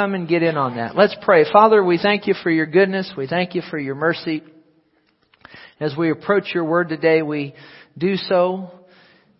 come 0.00 0.14
and 0.14 0.26
get 0.26 0.42
in 0.42 0.56
on 0.56 0.76
that. 0.76 0.96
Let's 0.96 1.14
pray. 1.20 1.44
Father, 1.52 1.84
we 1.84 1.98
thank 1.98 2.26
you 2.26 2.32
for 2.42 2.50
your 2.50 2.64
goodness. 2.64 3.12
We 3.18 3.26
thank 3.26 3.54
you 3.54 3.60
for 3.68 3.78
your 3.78 3.94
mercy. 3.94 4.42
As 5.78 5.94
we 5.94 6.10
approach 6.10 6.54
your 6.54 6.64
word 6.64 6.88
today, 6.88 7.20
we 7.20 7.54
do 7.98 8.16
so 8.16 8.70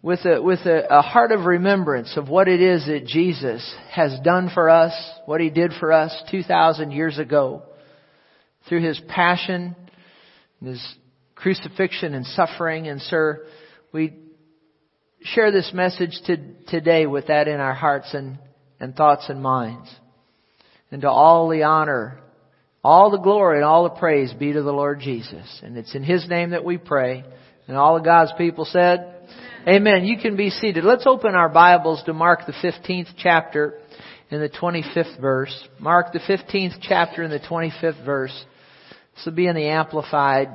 with 0.02 0.20
a, 0.26 0.42
with 0.42 0.58
a, 0.66 0.98
a 0.98 1.00
heart 1.00 1.32
of 1.32 1.46
remembrance 1.46 2.14
of 2.14 2.28
what 2.28 2.46
it 2.46 2.60
is 2.60 2.84
that 2.84 3.06
Jesus 3.06 3.74
has 3.90 4.18
done 4.22 4.50
for 4.52 4.68
us, 4.68 4.92
what 5.24 5.40
he 5.40 5.48
did 5.48 5.72
for 5.80 5.92
us 5.92 6.14
2,000 6.30 6.90
years 6.90 7.18
ago 7.18 7.62
through 8.68 8.82
his 8.86 9.00
passion, 9.08 9.74
his 10.62 10.86
crucifixion 11.36 12.12
and 12.12 12.26
suffering. 12.26 12.86
And 12.86 13.00
sir, 13.00 13.46
we 13.92 14.12
share 15.22 15.52
this 15.52 15.70
message 15.72 16.20
to, 16.26 16.36
today 16.68 17.06
with 17.06 17.28
that 17.28 17.48
in 17.48 17.60
our 17.60 17.74
hearts 17.74 18.12
and, 18.12 18.38
and 18.78 18.94
thoughts 18.94 19.24
and 19.30 19.42
minds. 19.42 19.90
And 20.90 21.02
to 21.02 21.10
all 21.10 21.48
the 21.48 21.62
honor, 21.62 22.18
all 22.82 23.10
the 23.10 23.18
glory 23.18 23.56
and 23.56 23.64
all 23.64 23.84
the 23.84 23.90
praise 23.90 24.32
be 24.32 24.52
to 24.52 24.62
the 24.62 24.72
Lord 24.72 25.00
Jesus. 25.00 25.60
And 25.62 25.76
it's 25.76 25.94
in 25.94 26.02
His 26.02 26.28
name 26.28 26.50
that 26.50 26.64
we 26.64 26.78
pray. 26.78 27.24
And 27.68 27.76
all 27.76 27.96
of 27.96 28.04
God's 28.04 28.32
people 28.36 28.64
said, 28.64 29.14
Amen. 29.68 30.04
You 30.04 30.18
can 30.18 30.36
be 30.36 30.50
seated. 30.50 30.84
Let's 30.84 31.06
open 31.06 31.34
our 31.34 31.50
Bibles 31.50 32.02
to 32.04 32.14
Mark 32.14 32.46
the 32.46 32.52
15th 32.52 33.08
chapter 33.18 33.78
in 34.30 34.40
the 34.40 34.48
25th 34.48 35.20
verse. 35.20 35.68
Mark 35.78 36.12
the 36.12 36.20
15th 36.20 36.78
chapter 36.80 37.22
in 37.22 37.30
the 37.30 37.40
25th 37.40 38.04
verse. 38.04 38.44
This 39.14 39.26
will 39.26 39.32
be 39.32 39.46
in 39.46 39.54
the 39.54 39.66
Amplified, 39.66 40.48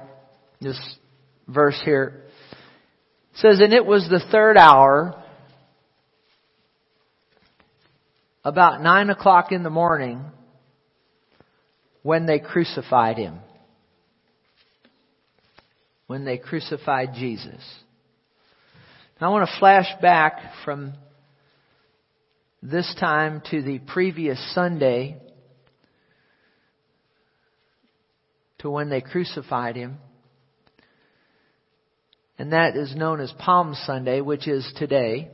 this 0.60 0.80
verse 1.48 1.80
here. 1.86 2.24
It 3.34 3.38
says, 3.40 3.60
And 3.60 3.74
it 3.74 3.86
was 3.86 4.08
the 4.10 4.26
third 4.32 4.58
hour, 4.58 5.24
about 8.46 8.82
nine 8.82 9.10
o'clock 9.10 9.52
in 9.52 9.64
the 9.64 9.70
morning, 9.72 10.24
when 12.04 12.28
they 12.28 12.38
crucified 12.38 13.18
him. 13.18 13.40
When 16.06 16.24
they 16.24 16.38
crucified 16.38 17.16
Jesus. 17.16 17.64
Now 19.20 19.30
I 19.30 19.32
want 19.32 19.50
to 19.50 19.60
flash 19.60 19.88
back 20.00 20.40
from 20.64 20.94
this 22.62 22.96
time 23.00 23.42
to 23.50 23.64
the 23.64 23.80
previous 23.80 24.40
Sunday 24.54 25.18
to 28.60 28.70
when 28.70 28.90
they 28.90 29.02
crucified 29.02 29.76
him. 29.76 29.98
And 32.38 32.54
that 32.54 32.76
is 32.76 32.96
known 32.96 33.20
as 33.22 33.34
Palm 33.40 33.74
Sunday, 33.86 34.22
which 34.22 34.48
is 34.48 34.72
today, 34.78 35.32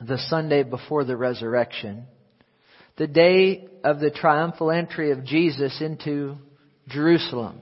the 0.00 0.18
Sunday 0.28 0.62
before 0.62 1.04
the 1.04 1.16
resurrection, 1.16 2.04
the 2.96 3.06
day 3.06 3.68
of 3.84 4.00
the 4.00 4.10
triumphal 4.10 4.70
entry 4.70 5.12
of 5.12 5.24
Jesus 5.24 5.80
into 5.80 6.36
Jerusalem. 6.88 7.60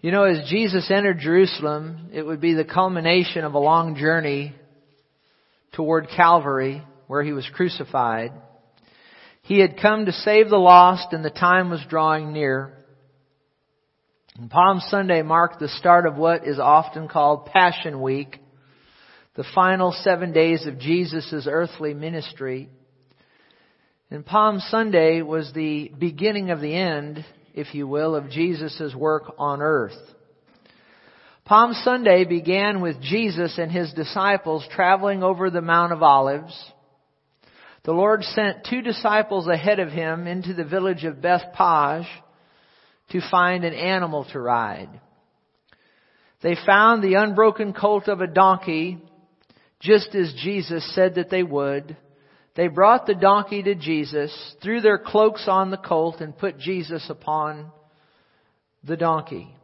You 0.00 0.10
know, 0.10 0.24
as 0.24 0.48
Jesus 0.50 0.90
entered 0.90 1.18
Jerusalem, 1.20 2.10
it 2.12 2.22
would 2.22 2.40
be 2.40 2.54
the 2.54 2.64
culmination 2.64 3.44
of 3.44 3.54
a 3.54 3.58
long 3.58 3.96
journey 3.96 4.54
toward 5.72 6.08
Calvary, 6.14 6.82
where 7.06 7.22
he 7.22 7.32
was 7.32 7.48
crucified. 7.54 8.32
He 9.42 9.58
had 9.58 9.80
come 9.80 10.06
to 10.06 10.12
save 10.12 10.48
the 10.48 10.56
lost, 10.56 11.12
and 11.12 11.24
the 11.24 11.30
time 11.30 11.70
was 11.70 11.80
drawing 11.88 12.32
near. 12.32 12.72
And 14.38 14.50
Palm 14.50 14.80
Sunday 14.88 15.22
marked 15.22 15.60
the 15.60 15.68
start 15.68 16.06
of 16.06 16.16
what 16.16 16.46
is 16.46 16.58
often 16.58 17.08
called 17.08 17.46
Passion 17.46 18.00
Week, 18.00 18.38
the 19.34 19.44
final 19.54 19.92
seven 19.92 20.32
days 20.32 20.66
of 20.66 20.78
Jesus' 20.78 21.46
earthly 21.48 21.94
ministry. 21.94 22.68
And 24.10 24.24
Palm 24.24 24.60
Sunday 24.60 25.22
was 25.22 25.52
the 25.52 25.90
beginning 25.98 26.50
of 26.50 26.60
the 26.60 26.74
end 26.74 27.24
if 27.54 27.72
you 27.72 27.86
will, 27.86 28.16
of 28.16 28.30
Jesus' 28.30 28.94
work 28.94 29.32
on 29.38 29.62
earth. 29.62 29.96
Palm 31.44 31.72
Sunday 31.72 32.24
began 32.24 32.80
with 32.80 33.00
Jesus 33.00 33.58
and 33.58 33.70
his 33.70 33.92
disciples 33.92 34.66
traveling 34.72 35.22
over 35.22 35.50
the 35.50 35.60
Mount 35.60 35.92
of 35.92 36.02
Olives. 36.02 36.72
The 37.84 37.92
Lord 37.92 38.24
sent 38.24 38.66
two 38.68 38.82
disciples 38.82 39.46
ahead 39.46 39.78
of 39.78 39.90
him 39.90 40.26
into 40.26 40.52
the 40.52 40.64
village 40.64 41.04
of 41.04 41.20
Bethphage 41.20 42.08
to 43.10 43.20
find 43.30 43.64
an 43.64 43.74
animal 43.74 44.26
to 44.32 44.40
ride. 44.40 44.88
They 46.42 46.56
found 46.66 47.02
the 47.02 47.14
unbroken 47.14 47.72
colt 47.72 48.08
of 48.08 48.20
a 48.20 48.26
donkey, 48.26 48.98
just 49.84 50.14
as 50.14 50.34
Jesus 50.42 50.94
said 50.94 51.16
that 51.16 51.30
they 51.30 51.42
would, 51.42 51.96
they 52.56 52.68
brought 52.68 53.06
the 53.06 53.14
donkey 53.14 53.62
to 53.62 53.74
Jesus, 53.74 54.32
threw 54.62 54.80
their 54.80 54.98
cloaks 54.98 55.44
on 55.46 55.70
the 55.70 55.76
colt, 55.76 56.20
and 56.20 56.36
put 56.36 56.58
Jesus 56.58 57.04
upon 57.10 57.70
the 58.82 58.96
donkey. 58.96 59.54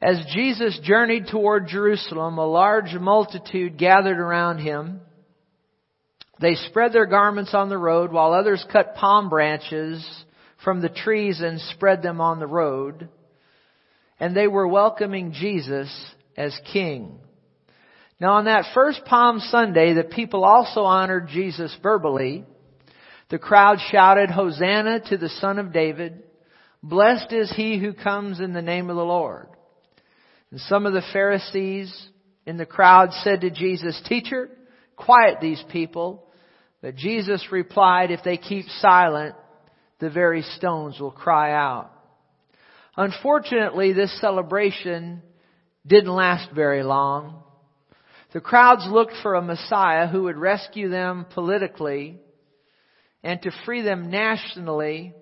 As 0.00 0.24
Jesus 0.34 0.78
journeyed 0.82 1.26
toward 1.30 1.68
Jerusalem, 1.68 2.38
a 2.38 2.46
large 2.46 2.94
multitude 2.94 3.78
gathered 3.78 4.18
around 4.18 4.58
him. 4.58 5.00
They 6.40 6.54
spread 6.54 6.92
their 6.92 7.06
garments 7.06 7.54
on 7.54 7.68
the 7.68 7.78
road 7.78 8.12
while 8.12 8.32
others 8.32 8.64
cut 8.72 8.96
palm 8.96 9.28
branches 9.28 10.04
from 10.62 10.80
the 10.80 10.88
trees 10.88 11.40
and 11.40 11.60
spread 11.60 12.02
them 12.02 12.20
on 12.20 12.38
the 12.38 12.46
road. 12.46 13.08
And 14.18 14.36
they 14.36 14.46
were 14.46 14.68
welcoming 14.68 15.32
Jesus 15.32 15.90
as 16.36 16.58
king. 16.72 17.18
Now 18.20 18.34
on 18.34 18.44
that 18.44 18.66
first 18.74 19.04
Palm 19.04 19.40
Sunday, 19.40 19.92
the 19.92 20.04
people 20.04 20.44
also 20.44 20.82
honored 20.82 21.28
Jesus 21.28 21.76
verbally. 21.82 22.44
The 23.30 23.38
crowd 23.38 23.78
shouted, 23.90 24.30
Hosanna 24.30 25.00
to 25.08 25.16
the 25.16 25.28
Son 25.28 25.58
of 25.58 25.72
David. 25.72 26.22
Blessed 26.82 27.32
is 27.32 27.52
he 27.54 27.78
who 27.78 27.92
comes 27.92 28.40
in 28.40 28.52
the 28.52 28.62
name 28.62 28.90
of 28.90 28.96
the 28.96 29.04
Lord. 29.04 29.48
And 30.50 30.60
some 30.60 30.86
of 30.86 30.92
the 30.92 31.02
Pharisees 31.12 32.08
in 32.46 32.56
the 32.56 32.66
crowd 32.66 33.12
said 33.22 33.40
to 33.40 33.50
Jesus, 33.50 34.00
Teacher, 34.06 34.50
quiet 34.96 35.38
these 35.40 35.62
people. 35.70 36.28
But 36.82 36.96
Jesus 36.96 37.48
replied, 37.50 38.10
If 38.10 38.22
they 38.22 38.36
keep 38.36 38.66
silent, 38.80 39.34
the 39.98 40.10
very 40.10 40.42
stones 40.42 41.00
will 41.00 41.10
cry 41.10 41.52
out. 41.52 41.90
Unfortunately, 42.96 43.92
this 43.92 44.20
celebration 44.20 45.22
didn't 45.86 46.12
last 46.12 46.52
very 46.54 46.82
long. 46.82 47.43
The 48.34 48.40
crowds 48.40 48.84
looked 48.90 49.14
for 49.22 49.36
a 49.36 49.42
Messiah 49.42 50.08
who 50.08 50.24
would 50.24 50.36
rescue 50.36 50.88
them 50.88 51.24
politically 51.30 52.18
and 53.22 53.40
to 53.42 53.52
free 53.64 53.80
them 53.80 54.10
nationally. 54.10 55.14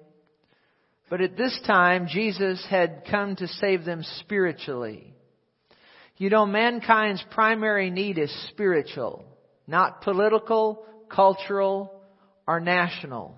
But 1.10 1.20
at 1.20 1.36
this 1.36 1.60
time, 1.66 2.06
Jesus 2.08 2.66
had 2.70 3.04
come 3.10 3.36
to 3.36 3.46
save 3.46 3.84
them 3.84 4.02
spiritually. 4.20 5.12
You 6.16 6.30
know, 6.30 6.46
mankind's 6.46 7.22
primary 7.30 7.90
need 7.90 8.16
is 8.16 8.34
spiritual, 8.48 9.26
not 9.66 10.00
political, 10.00 10.86
cultural, 11.10 11.92
or 12.48 12.60
national. 12.60 13.36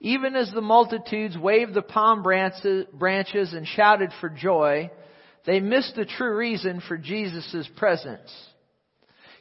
Even 0.00 0.34
as 0.34 0.50
the 0.50 0.62
multitudes 0.62 1.36
waved 1.36 1.74
the 1.74 1.82
palm 1.82 2.22
branches 2.22 3.52
and 3.52 3.66
shouted 3.66 4.10
for 4.18 4.30
joy, 4.30 4.90
they 5.44 5.60
missed 5.60 5.94
the 5.94 6.06
true 6.06 6.34
reason 6.34 6.80
for 6.88 6.96
Jesus' 6.96 7.68
presence. 7.76 8.32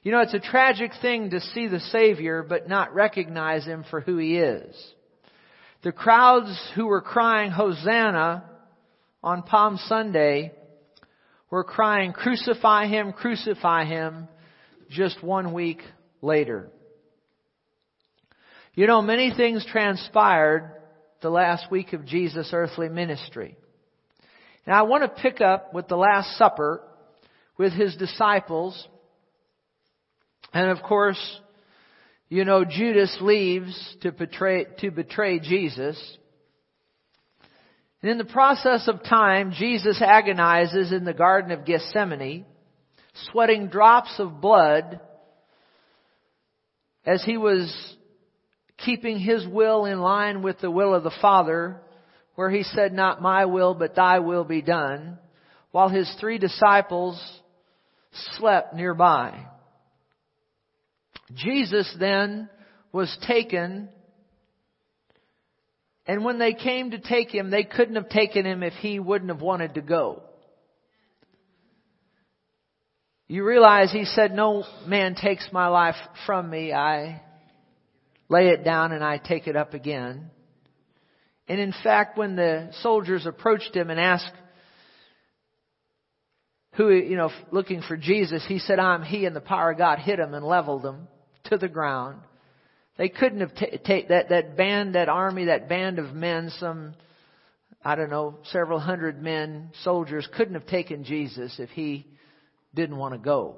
You 0.03 0.11
know, 0.11 0.21
it's 0.21 0.33
a 0.33 0.39
tragic 0.39 0.91
thing 1.01 1.29
to 1.29 1.39
see 1.39 1.67
the 1.67 1.79
Savior 1.79 2.43
but 2.47 2.67
not 2.67 2.95
recognize 2.95 3.65
Him 3.65 3.85
for 3.89 4.01
who 4.01 4.17
He 4.17 4.37
is. 4.37 4.75
The 5.83 5.91
crowds 5.91 6.71
who 6.75 6.87
were 6.87 7.01
crying 7.01 7.51
Hosanna 7.51 8.43
on 9.23 9.43
Palm 9.43 9.77
Sunday 9.87 10.53
were 11.51 11.63
crying 11.63 12.13
crucify 12.13 12.87
Him, 12.87 13.13
crucify 13.13 13.85
Him 13.85 14.27
just 14.89 15.21
one 15.23 15.53
week 15.53 15.81
later. 16.21 16.69
You 18.73 18.87
know, 18.87 19.03
many 19.03 19.31
things 19.35 19.65
transpired 19.69 20.71
the 21.21 21.29
last 21.29 21.69
week 21.69 21.93
of 21.93 22.05
Jesus' 22.05 22.49
earthly 22.53 22.89
ministry. 22.89 23.55
Now 24.65 24.79
I 24.79 24.87
want 24.87 25.03
to 25.03 25.21
pick 25.21 25.41
up 25.41 25.75
with 25.75 25.87
the 25.87 25.97
Last 25.97 26.37
Supper 26.37 26.81
with 27.57 27.73
His 27.73 27.95
disciples 27.97 28.87
and 30.53 30.69
of 30.69 30.81
course, 30.83 31.19
you 32.29 32.45
know, 32.45 32.63
Judas 32.63 33.15
leaves 33.21 33.97
to 34.01 34.11
betray, 34.11 34.65
to 34.79 34.91
betray 34.91 35.39
Jesus. 35.39 36.17
And 38.01 38.11
in 38.11 38.17
the 38.17 38.25
process 38.25 38.87
of 38.87 39.03
time, 39.03 39.51
Jesus 39.51 40.01
agonizes 40.01 40.91
in 40.91 41.03
the 41.03 41.13
Garden 41.13 41.51
of 41.51 41.65
Gethsemane, 41.65 42.45
sweating 43.31 43.67
drops 43.67 44.15
of 44.17 44.41
blood 44.41 45.01
as 47.05 47.23
he 47.23 47.37
was 47.37 47.71
keeping 48.77 49.19
his 49.19 49.45
will 49.45 49.85
in 49.85 49.99
line 49.99 50.41
with 50.41 50.59
the 50.59 50.71
will 50.71 50.95
of 50.95 51.03
the 51.03 51.15
Father, 51.21 51.81
where 52.35 52.49
he 52.49 52.63
said, 52.63 52.93
not 52.93 53.21
my 53.21 53.45
will, 53.45 53.73
but 53.73 53.95
thy 53.95 54.19
will 54.19 54.43
be 54.43 54.61
done, 54.61 55.19
while 55.71 55.89
his 55.89 56.11
three 56.19 56.37
disciples 56.37 57.21
slept 58.37 58.73
nearby. 58.73 59.45
Jesus 61.33 61.93
then 61.99 62.49
was 62.91 63.15
taken, 63.27 63.89
and 66.05 66.25
when 66.25 66.39
they 66.39 66.53
came 66.53 66.91
to 66.91 66.99
take 66.99 67.29
him, 67.29 67.49
they 67.49 67.63
couldn't 67.63 67.95
have 67.95 68.09
taken 68.09 68.45
him 68.45 68.63
if 68.63 68.73
he 68.73 68.99
wouldn't 68.99 69.31
have 69.31 69.41
wanted 69.41 69.75
to 69.75 69.81
go. 69.81 70.23
You 73.27 73.45
realize 73.45 73.91
he 73.91 74.05
said, 74.05 74.33
No 74.33 74.65
man 74.85 75.15
takes 75.15 75.47
my 75.53 75.67
life 75.67 75.95
from 76.25 76.49
me. 76.49 76.73
I 76.73 77.21
lay 78.27 78.49
it 78.49 78.65
down 78.65 78.91
and 78.91 79.03
I 79.03 79.17
take 79.17 79.47
it 79.47 79.55
up 79.55 79.73
again. 79.73 80.31
And 81.47 81.59
in 81.59 81.73
fact, 81.83 82.17
when 82.17 82.35
the 82.35 82.71
soldiers 82.81 83.25
approached 83.25 83.73
him 83.73 83.89
and 83.89 83.99
asked 83.99 84.33
who, 86.73 86.89
you 86.89 87.15
know, 87.15 87.29
looking 87.51 87.81
for 87.81 87.95
Jesus, 87.95 88.43
he 88.47 88.59
said, 88.59 88.79
I'm 88.79 89.03
he, 89.03 89.25
and 89.25 89.35
the 89.35 89.41
power 89.41 89.71
of 89.71 89.77
God 89.77 89.99
hit 89.99 90.19
him 90.19 90.33
and 90.33 90.45
leveled 90.45 90.85
him 90.85 91.07
to 91.51 91.57
the 91.57 91.67
ground. 91.67 92.19
They 92.97 93.09
couldn't 93.09 93.41
have 93.41 93.53
taken 93.55 94.09
that, 94.09 94.29
that 94.29 94.57
band, 94.57 94.95
that 94.95 95.09
army, 95.09 95.45
that 95.45 95.69
band 95.69 95.99
of 95.99 96.13
men, 96.13 96.51
some, 96.59 96.93
I 97.83 97.95
don't 97.95 98.09
know, 98.09 98.39
several 98.51 98.79
hundred 98.79 99.21
men, 99.21 99.71
soldiers, 99.83 100.27
couldn't 100.35 100.55
have 100.55 100.65
taken 100.65 101.03
Jesus 101.03 101.55
if 101.59 101.69
he 101.69 102.07
didn't 102.73 102.97
want 102.97 103.13
to 103.13 103.19
go. 103.19 103.57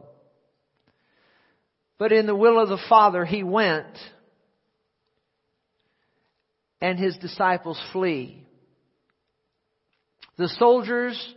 But 1.98 2.12
in 2.12 2.26
the 2.26 2.36
will 2.36 2.60
of 2.60 2.70
the 2.70 2.82
Father, 2.90 3.26
he 3.26 3.44
went 3.44 3.98
and 6.82 7.00
his 7.00 7.16
disciples 7.18 7.82
flee. 7.92 8.44
The 10.38 10.50
soldiers 10.50 11.36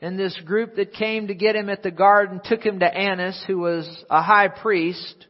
and 0.00 0.18
this 0.18 0.38
group 0.44 0.76
that 0.76 0.94
came 0.94 1.28
to 1.28 1.34
get 1.34 1.56
him 1.56 1.68
at 1.68 1.82
the 1.82 1.90
garden 1.90 2.40
took 2.44 2.62
him 2.62 2.80
to 2.80 2.86
Annas, 2.86 3.42
who 3.46 3.58
was 3.58 4.04
a 4.08 4.22
high 4.22 4.48
priest, 4.48 5.26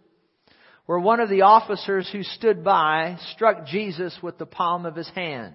where 0.89 0.99
one 0.99 1.21
of 1.21 1.29
the 1.29 1.43
officers 1.43 2.09
who 2.11 2.23
stood 2.23 2.65
by 2.65 3.19
struck 3.33 3.67
Jesus 3.67 4.17
with 4.23 4.39
the 4.39 4.47
palm 4.47 4.87
of 4.87 4.97
his 4.97 5.09
hand. 5.11 5.53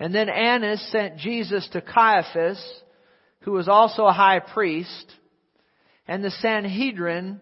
And 0.00 0.12
then 0.12 0.28
Annas 0.28 0.84
sent 0.90 1.18
Jesus 1.18 1.68
to 1.68 1.80
Caiaphas, 1.80 2.60
who 3.42 3.52
was 3.52 3.68
also 3.68 4.06
a 4.06 4.12
high 4.12 4.40
priest, 4.40 5.14
and 6.08 6.24
the 6.24 6.32
Sanhedrin 6.32 7.40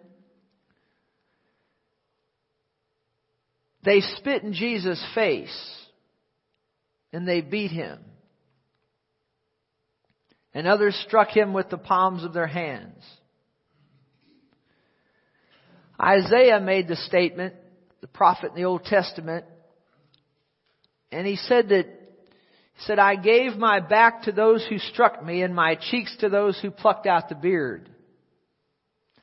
They 3.82 4.00
spit 4.00 4.42
in 4.42 4.52
Jesus' 4.52 5.02
face 5.14 5.86
and 7.10 7.26
they 7.26 7.40
beat 7.40 7.70
him. 7.70 8.00
And 10.52 10.66
others 10.66 10.94
struck 11.06 11.28
him 11.28 11.54
with 11.54 11.70
the 11.70 11.78
palms 11.78 12.22
of 12.22 12.34
their 12.34 12.48
hands. 12.48 13.02
Isaiah 16.00 16.60
made 16.60 16.88
the 16.88 16.96
statement, 16.96 17.54
the 18.00 18.06
prophet 18.06 18.50
in 18.50 18.56
the 18.56 18.64
Old 18.64 18.84
Testament, 18.84 19.44
and 21.10 21.26
he 21.26 21.36
said 21.36 21.70
that 21.70 21.86
he 21.86 22.84
said, 22.84 23.00
I 23.00 23.16
gave 23.16 23.56
my 23.56 23.80
back 23.80 24.22
to 24.22 24.32
those 24.32 24.64
who 24.68 24.78
struck 24.78 25.24
me 25.24 25.42
and 25.42 25.54
my 25.54 25.74
cheeks 25.74 26.16
to 26.20 26.28
those 26.28 26.58
who 26.60 26.70
plucked 26.70 27.06
out 27.06 27.28
the 27.28 27.34
beard. 27.34 27.88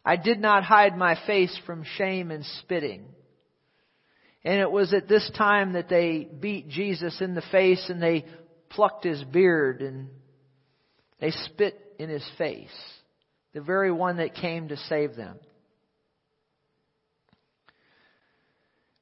I 0.04 0.18
did 0.18 0.40
not 0.40 0.64
hide 0.64 0.98
my 0.98 1.18
face 1.26 1.58
from 1.66 1.86
shame 1.98 2.32
and 2.32 2.46
spitting. 2.60 3.06
And 4.44 4.60
it 4.60 4.70
was 4.70 4.94
at 4.94 5.08
this 5.08 5.30
time 5.38 5.74
that 5.74 5.90
they 5.90 6.28
beat 6.40 6.68
Jesus 6.68 7.22
in 7.22 7.34
the 7.34 7.44
face 7.52 7.90
and 7.90 8.02
they 8.02 8.26
plucked 8.70 9.06
his 9.06 9.24
beard 9.24 9.82
and 9.82 10.10
they 11.20 11.32
spit 11.32 11.80
in 11.98 12.10
his 12.10 12.28
face. 12.38 12.70
The 13.54 13.62
very 13.62 13.92
one 13.92 14.18
that 14.18 14.36
came 14.36 14.68
to 14.68 14.78
save 14.78 15.16
them. 15.16 15.40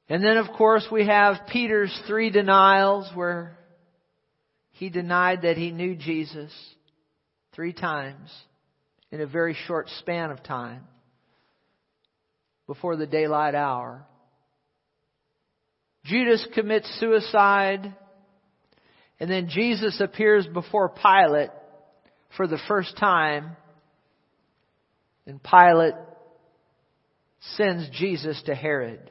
And 0.08 0.22
then 0.22 0.36
of 0.36 0.54
course 0.56 0.86
we 0.90 1.06
have 1.06 1.46
Peter's 1.50 1.96
three 2.06 2.30
denials 2.30 3.10
where 3.14 3.56
he 4.72 4.90
denied 4.90 5.42
that 5.42 5.56
he 5.56 5.70
knew 5.70 5.94
Jesus 5.94 6.52
three 7.54 7.72
times 7.72 8.30
in 9.10 9.20
a 9.20 9.26
very 9.26 9.56
short 9.66 9.88
span 10.00 10.30
of 10.30 10.42
time 10.42 10.84
before 12.66 12.96
the 12.96 13.06
daylight 13.06 13.54
hour. 13.54 14.04
Judas 16.04 16.46
commits 16.54 16.88
suicide. 17.00 17.94
And 19.20 19.30
then 19.30 19.48
Jesus 19.48 20.00
appears 20.00 20.46
before 20.46 20.88
Pilate 20.90 21.50
for 22.36 22.46
the 22.46 22.58
first 22.68 22.96
time. 22.98 23.56
And 25.26 25.42
Pilate 25.42 25.94
sends 27.56 27.88
Jesus 27.90 28.42
to 28.46 28.54
Herod. 28.54 29.10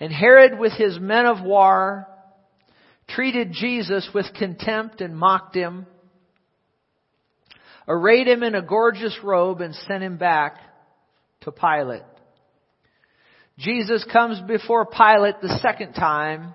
And 0.00 0.12
Herod, 0.12 0.58
with 0.58 0.72
his 0.72 0.98
men 0.98 1.26
of 1.26 1.42
war, 1.44 2.06
treated 3.08 3.52
Jesus 3.52 4.08
with 4.14 4.26
contempt 4.38 5.00
and 5.00 5.16
mocked 5.16 5.56
him, 5.56 5.86
arrayed 7.88 8.28
him 8.28 8.42
in 8.42 8.54
a 8.54 8.62
gorgeous 8.62 9.16
robe, 9.24 9.60
and 9.60 9.74
sent 9.74 10.02
him 10.02 10.18
back 10.18 10.56
to 11.40 11.50
Pilate. 11.50 12.02
Jesus 13.58 14.04
comes 14.12 14.40
before 14.42 14.86
Pilate 14.86 15.40
the 15.40 15.58
second 15.60 15.94
time, 15.94 16.54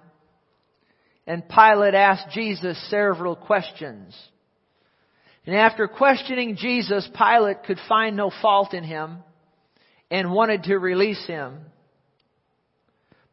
and 1.28 1.48
Pilate 1.50 1.96
asks 1.96 2.34
Jesus 2.34 2.78
several 2.90 3.36
questions. 3.36 4.16
And 5.46 5.56
after 5.56 5.88
questioning 5.90 6.56
Jesus, 6.56 7.10
Pilate 7.18 7.64
could 7.66 7.80
find 7.90 8.16
no 8.16 8.32
fault 8.42 8.74
in 8.74 8.86
him 8.86 9.18
and 10.10 10.32
wanted 10.32 10.64
to 10.64 10.78
release 10.78 11.26
him. 11.28 11.60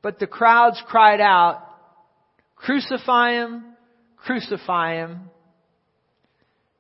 But 0.03 0.19
the 0.19 0.27
crowds 0.27 0.83
cried 0.87 1.21
out, 1.21 1.63
Crucify 2.57 3.33
him! 3.33 3.65
Crucify 4.17 4.97
him! 4.97 5.31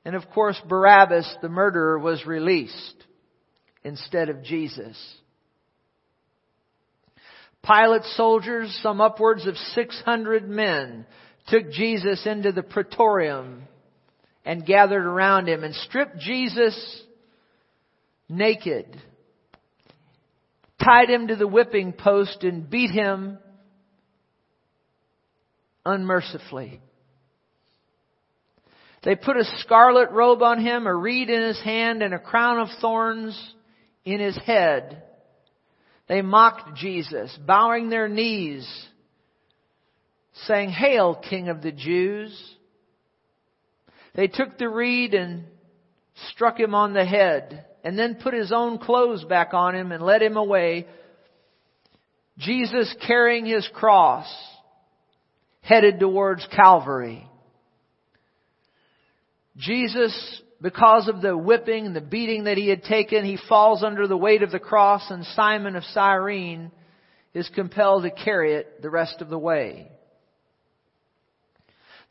And 0.04 0.14
of 0.14 0.28
course, 0.30 0.60
Barabbas, 0.68 1.36
the 1.42 1.48
murderer, 1.48 1.98
was 1.98 2.26
released 2.26 3.04
instead 3.84 4.28
of 4.28 4.42
Jesus. 4.42 4.96
Pilate's 7.62 8.16
soldiers, 8.16 8.78
some 8.82 9.00
upwards 9.00 9.46
of 9.46 9.56
600 9.56 10.48
men, 10.48 11.06
took 11.48 11.70
Jesus 11.70 12.26
into 12.26 12.52
the 12.52 12.62
praetorium 12.62 13.64
and 14.44 14.64
gathered 14.64 15.04
around 15.04 15.48
him 15.48 15.64
and 15.64 15.74
stripped 15.74 16.18
Jesus 16.18 17.02
naked, 18.28 18.86
tied 20.84 21.10
him 21.10 21.28
to 21.28 21.36
the 21.36 21.46
whipping 21.46 21.92
post 21.92 22.42
and 22.42 22.68
beat 22.68 22.90
him 22.90 23.38
unmercifully. 25.84 26.80
They 29.02 29.14
put 29.14 29.36
a 29.36 29.44
scarlet 29.60 30.10
robe 30.10 30.42
on 30.42 30.60
him, 30.60 30.86
a 30.86 30.94
reed 30.94 31.30
in 31.30 31.42
his 31.42 31.60
hand, 31.62 32.02
and 32.02 32.12
a 32.12 32.18
crown 32.18 32.58
of 32.58 32.68
thorns 32.80 33.54
in 34.04 34.20
his 34.20 34.36
head. 34.44 35.02
They 36.06 36.22
mocked 36.22 36.76
Jesus, 36.76 37.36
bowing 37.46 37.88
their 37.88 38.08
knees, 38.08 38.68
saying, 40.46 40.70
Hail, 40.70 41.14
King 41.14 41.48
of 41.48 41.62
the 41.62 41.72
Jews. 41.72 42.38
They 44.14 44.26
took 44.26 44.58
the 44.58 44.68
reed 44.68 45.14
and 45.14 45.44
struck 46.30 46.58
him 46.58 46.74
on 46.74 46.92
the 46.92 47.04
head, 47.04 47.64
and 47.84 47.98
then 47.98 48.16
put 48.22 48.34
his 48.34 48.52
own 48.52 48.78
clothes 48.78 49.24
back 49.24 49.54
on 49.54 49.74
him 49.74 49.92
and 49.92 50.02
led 50.02 50.22
him 50.22 50.36
away. 50.36 50.86
Jesus 52.38 52.94
carrying 53.06 53.46
his 53.46 53.68
cross, 53.74 54.26
headed 55.62 56.00
towards 56.00 56.46
Calvary. 56.54 57.26
Jesus 59.56 60.42
because 60.62 61.08
of 61.08 61.22
the 61.22 61.36
whipping 61.36 61.86
and 61.86 61.96
the 61.96 62.00
beating 62.00 62.44
that 62.44 62.58
he 62.58 62.68
had 62.68 62.82
taken, 62.82 63.24
he 63.24 63.38
falls 63.48 63.82
under 63.82 64.06
the 64.06 64.16
weight 64.16 64.42
of 64.42 64.50
the 64.50 64.58
cross 64.58 65.10
and 65.10 65.24
Simon 65.24 65.74
of 65.74 65.84
Cyrene 65.84 66.70
is 67.32 67.50
compelled 67.54 68.02
to 68.02 68.10
carry 68.10 68.54
it 68.54 68.82
the 68.82 68.90
rest 68.90 69.20
of 69.20 69.28
the 69.28 69.38
way. 69.38 69.90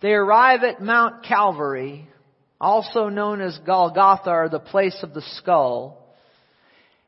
They 0.01 0.13
arrive 0.13 0.63
at 0.63 0.81
Mount 0.81 1.25
Calvary, 1.25 2.07
also 2.59 3.09
known 3.09 3.41
as 3.41 3.57
Golgotha 3.65 4.29
or 4.29 4.49
the 4.49 4.59
place 4.59 4.97
of 5.03 5.13
the 5.13 5.23
skull. 5.37 6.15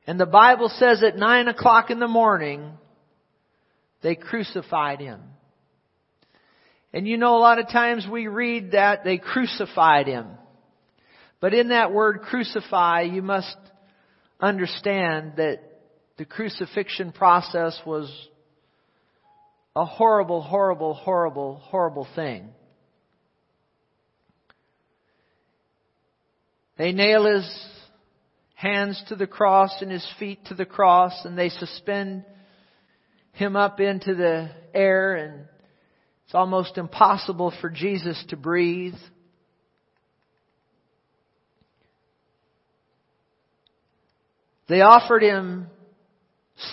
And 0.08 0.20
the 0.20 0.26
Bible 0.26 0.70
says 0.70 1.04
at 1.04 1.18
nine 1.18 1.48
o'clock 1.48 1.90
in 1.90 2.00
the 2.00 2.08
morning, 2.08 2.72
they 4.02 4.16
crucified 4.16 5.00
him. 5.00 5.22
And 6.94 7.08
you 7.08 7.18
know, 7.18 7.38
a 7.38 7.40
lot 7.40 7.60
of 7.60 7.70
times 7.70 8.08
we 8.10 8.28
read 8.28 8.72
that 8.72 9.04
they 9.04 9.18
crucified 9.18 10.08
him. 10.08 10.28
But 11.40 11.54
in 11.54 11.70
that 11.70 11.92
word 11.92 12.22
crucify, 12.22 13.02
you 13.02 13.22
must 13.22 13.56
understand 14.40 15.34
that 15.38 15.60
the 16.18 16.26
crucifixion 16.26 17.12
process 17.12 17.80
was 17.86 18.12
a 19.76 19.86
horrible, 19.86 20.42
horrible, 20.42 20.94
horrible, 20.94 21.56
horrible 21.56 22.08
thing. 22.16 22.50
They 26.82 26.94
nail 26.94 27.26
his 27.26 27.48
hands 28.56 29.04
to 29.10 29.16
the 29.16 29.28
cross 29.28 29.84
and 29.84 29.92
his 29.92 30.08
feet 30.18 30.44
to 30.46 30.56
the 30.56 30.66
cross 30.66 31.14
and 31.26 31.38
they 31.38 31.50
suspend 31.50 32.26
him 33.34 33.56
up 33.56 33.80
into 33.80 34.16
the 34.16 34.50
air 34.74 35.14
and 35.14 35.46
it's 36.26 36.34
almost 36.34 36.80
impossible 36.80 37.54
for 37.62 37.70
Jesus 37.70 38.26
to 38.30 38.36
breathe. 38.36 38.96
They 44.68 44.82
offered 44.82 45.22
him 45.22 45.68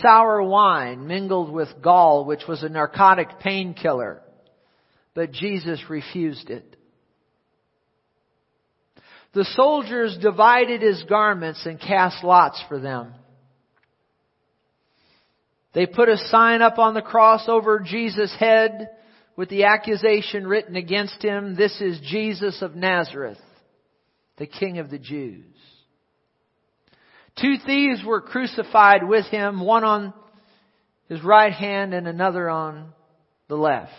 sour 0.00 0.42
wine 0.42 1.06
mingled 1.06 1.52
with 1.52 1.68
gall, 1.82 2.24
which 2.24 2.44
was 2.48 2.62
a 2.62 2.70
narcotic 2.70 3.40
painkiller, 3.40 4.22
but 5.12 5.32
Jesus 5.32 5.82
refused 5.90 6.48
it. 6.48 6.77
The 9.34 9.44
soldiers 9.44 10.16
divided 10.20 10.82
his 10.82 11.02
garments 11.08 11.64
and 11.66 11.80
cast 11.80 12.24
lots 12.24 12.62
for 12.68 12.78
them. 12.80 13.14
They 15.74 15.86
put 15.86 16.08
a 16.08 16.16
sign 16.16 16.62
up 16.62 16.78
on 16.78 16.94
the 16.94 17.02
cross 17.02 17.44
over 17.48 17.80
Jesus' 17.80 18.34
head 18.38 18.88
with 19.36 19.48
the 19.48 19.64
accusation 19.64 20.46
written 20.46 20.76
against 20.76 21.22
him, 21.22 21.54
This 21.54 21.80
is 21.80 22.00
Jesus 22.00 22.62
of 22.62 22.74
Nazareth, 22.74 23.38
the 24.38 24.46
King 24.46 24.78
of 24.78 24.90
the 24.90 24.98
Jews. 24.98 25.44
Two 27.40 27.54
thieves 27.64 28.02
were 28.04 28.20
crucified 28.20 29.06
with 29.06 29.26
him, 29.26 29.60
one 29.60 29.84
on 29.84 30.12
his 31.08 31.22
right 31.22 31.52
hand 31.52 31.94
and 31.94 32.08
another 32.08 32.48
on 32.48 32.92
the 33.46 33.54
left. 33.54 33.92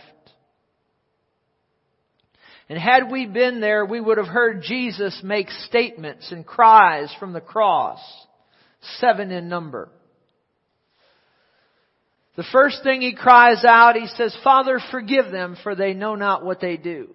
And 2.70 2.78
had 2.78 3.12
we 3.12 3.26
been 3.26 3.60
there, 3.62 3.84
we 3.84 4.00
would 4.00 4.20
have 4.20 4.28
heard 4.28 4.62
Jesus 4.62 5.20
make 5.24 5.50
statements 5.50 6.32
and 6.32 6.46
cries 6.46 7.14
from 7.20 7.34
the 7.34 7.42
cross, 7.42 8.00
seven 9.00 9.32
in 9.32 9.50
number. 9.50 9.90
The 12.36 12.46
first 12.52 12.84
thing 12.84 13.02
he 13.02 13.16
cries 13.16 13.66
out, 13.66 13.96
he 13.96 14.08
says, 14.16 14.38
Father, 14.44 14.80
forgive 14.92 15.32
them, 15.32 15.58
for 15.64 15.76
they 15.76 15.94
know 15.94 16.14
not 16.16 16.46
what 16.46 16.62
they 16.62 16.78
do. 16.78 17.14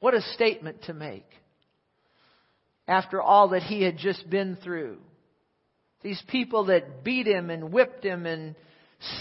What 0.00 0.14
a 0.14 0.22
statement 0.34 0.82
to 0.84 0.92
make 0.92 1.24
after 2.88 3.22
all 3.22 3.50
that 3.50 3.62
he 3.62 3.82
had 3.82 3.98
just 3.98 4.28
been 4.28 4.56
through. 4.56 4.98
These 6.02 6.20
people 6.26 6.64
that 6.66 7.04
beat 7.04 7.28
him 7.28 7.50
and 7.50 7.72
whipped 7.72 8.04
him 8.04 8.26
and 8.26 8.56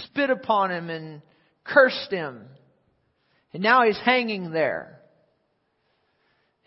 spit 0.05 0.31
upon 0.31 0.71
him 0.71 0.89
and 0.89 1.21
cursed 1.63 2.09
him. 2.11 2.47
And 3.53 3.61
now 3.63 3.85
he's 3.85 3.99
hanging 3.99 4.51
there. 4.51 5.01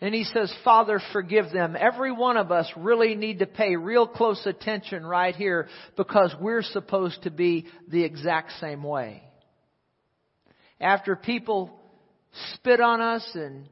And 0.01 0.13
he 0.13 0.23
says, 0.25 0.53
Father, 0.63 0.99
forgive 1.13 1.51
them. 1.51 1.75
Every 1.79 2.11
one 2.11 2.37
of 2.37 2.51
us 2.51 2.69
really 2.75 3.15
need 3.15 3.39
to 3.39 3.45
pay 3.45 3.75
real 3.75 4.07
close 4.07 4.45
attention 4.45 5.05
right 5.05 5.33
here 5.33 5.67
because 5.95 6.35
we're 6.39 6.63
supposed 6.63 7.23
to 7.23 7.31
be 7.31 7.65
the 7.87 8.03
exact 8.03 8.51
same 8.59 8.83
way. 8.83 9.23
After 10.79 11.15
people 11.15 11.79
spit 12.53 12.81
on 12.81 12.99
us 12.99 13.27
and 13.33 13.69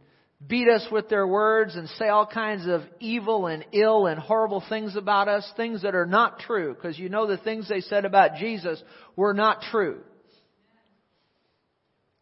beat 0.47 0.69
us 0.69 0.87
with 0.91 1.09
their 1.09 1.27
words 1.27 1.75
and 1.75 1.89
say 1.89 2.07
all 2.07 2.25
kinds 2.25 2.67
of 2.67 2.81
evil 2.99 3.47
and 3.47 3.65
ill 3.73 4.07
and 4.07 4.19
horrible 4.19 4.63
things 4.67 4.95
about 4.95 5.27
us, 5.27 5.49
things 5.57 5.83
that 5.83 5.95
are 5.95 6.05
not 6.05 6.39
true, 6.39 6.73
because 6.73 6.97
you 6.97 7.09
know 7.09 7.27
the 7.27 7.37
things 7.37 7.67
they 7.67 7.81
said 7.81 8.05
about 8.05 8.35
Jesus 8.35 8.81
were 9.15 9.33
not 9.33 9.61
true. 9.71 10.01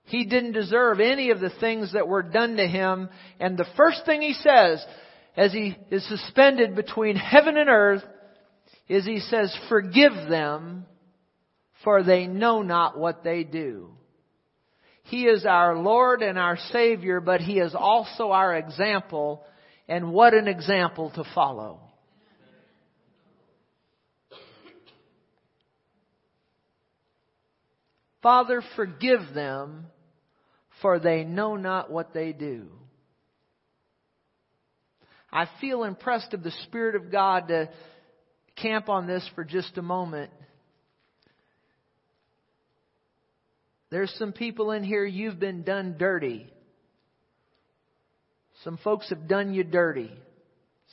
He 0.03 0.25
didn't 0.25 0.53
deserve 0.53 0.99
any 0.99 1.29
of 1.29 1.39
the 1.39 1.51
things 1.59 1.93
that 1.93 2.07
were 2.07 2.23
done 2.23 2.57
to 2.57 2.67
him. 2.67 3.09
And 3.39 3.57
the 3.57 3.67
first 3.77 4.05
thing 4.05 4.21
he 4.21 4.33
says 4.33 4.85
as 5.37 5.53
he 5.53 5.77
is 5.89 6.07
suspended 6.07 6.75
between 6.75 7.15
heaven 7.15 7.57
and 7.57 7.69
earth 7.69 8.03
is 8.89 9.05
he 9.05 9.19
says, 9.19 9.55
forgive 9.69 10.13
them 10.29 10.85
for 11.83 12.03
they 12.03 12.27
know 12.27 12.61
not 12.61 12.97
what 12.97 13.23
they 13.23 13.43
do. 13.43 13.91
He 15.03 15.25
is 15.25 15.45
our 15.45 15.77
Lord 15.77 16.21
and 16.21 16.37
our 16.37 16.57
Savior, 16.71 17.19
but 17.19 17.41
He 17.41 17.59
is 17.59 17.75
also 17.75 18.31
our 18.31 18.55
example. 18.55 19.43
And 19.87 20.13
what 20.13 20.33
an 20.33 20.47
example 20.47 21.11
to 21.15 21.23
follow. 21.35 21.81
Father, 28.21 28.61
forgive 28.75 29.33
them 29.33 29.87
for 30.81 30.99
they 30.99 31.23
know 31.23 31.55
not 31.55 31.91
what 31.91 32.13
they 32.13 32.33
do. 32.33 32.67
I 35.31 35.47
feel 35.59 35.83
impressed 35.83 36.33
of 36.33 36.43
the 36.43 36.51
Spirit 36.63 36.95
of 36.95 37.11
God 37.11 37.47
to 37.47 37.69
camp 38.61 38.89
on 38.89 39.07
this 39.07 39.27
for 39.33 39.43
just 39.43 39.77
a 39.77 39.81
moment. 39.81 40.29
There's 43.89 44.13
some 44.17 44.33
people 44.33 44.71
in 44.71 44.83
here 44.83 45.05
you've 45.05 45.39
been 45.39 45.63
done 45.63 45.95
dirty. 45.97 46.47
Some 48.63 48.77
folks 48.77 49.09
have 49.09 49.27
done 49.27 49.53
you 49.53 49.63
dirty. 49.63 50.11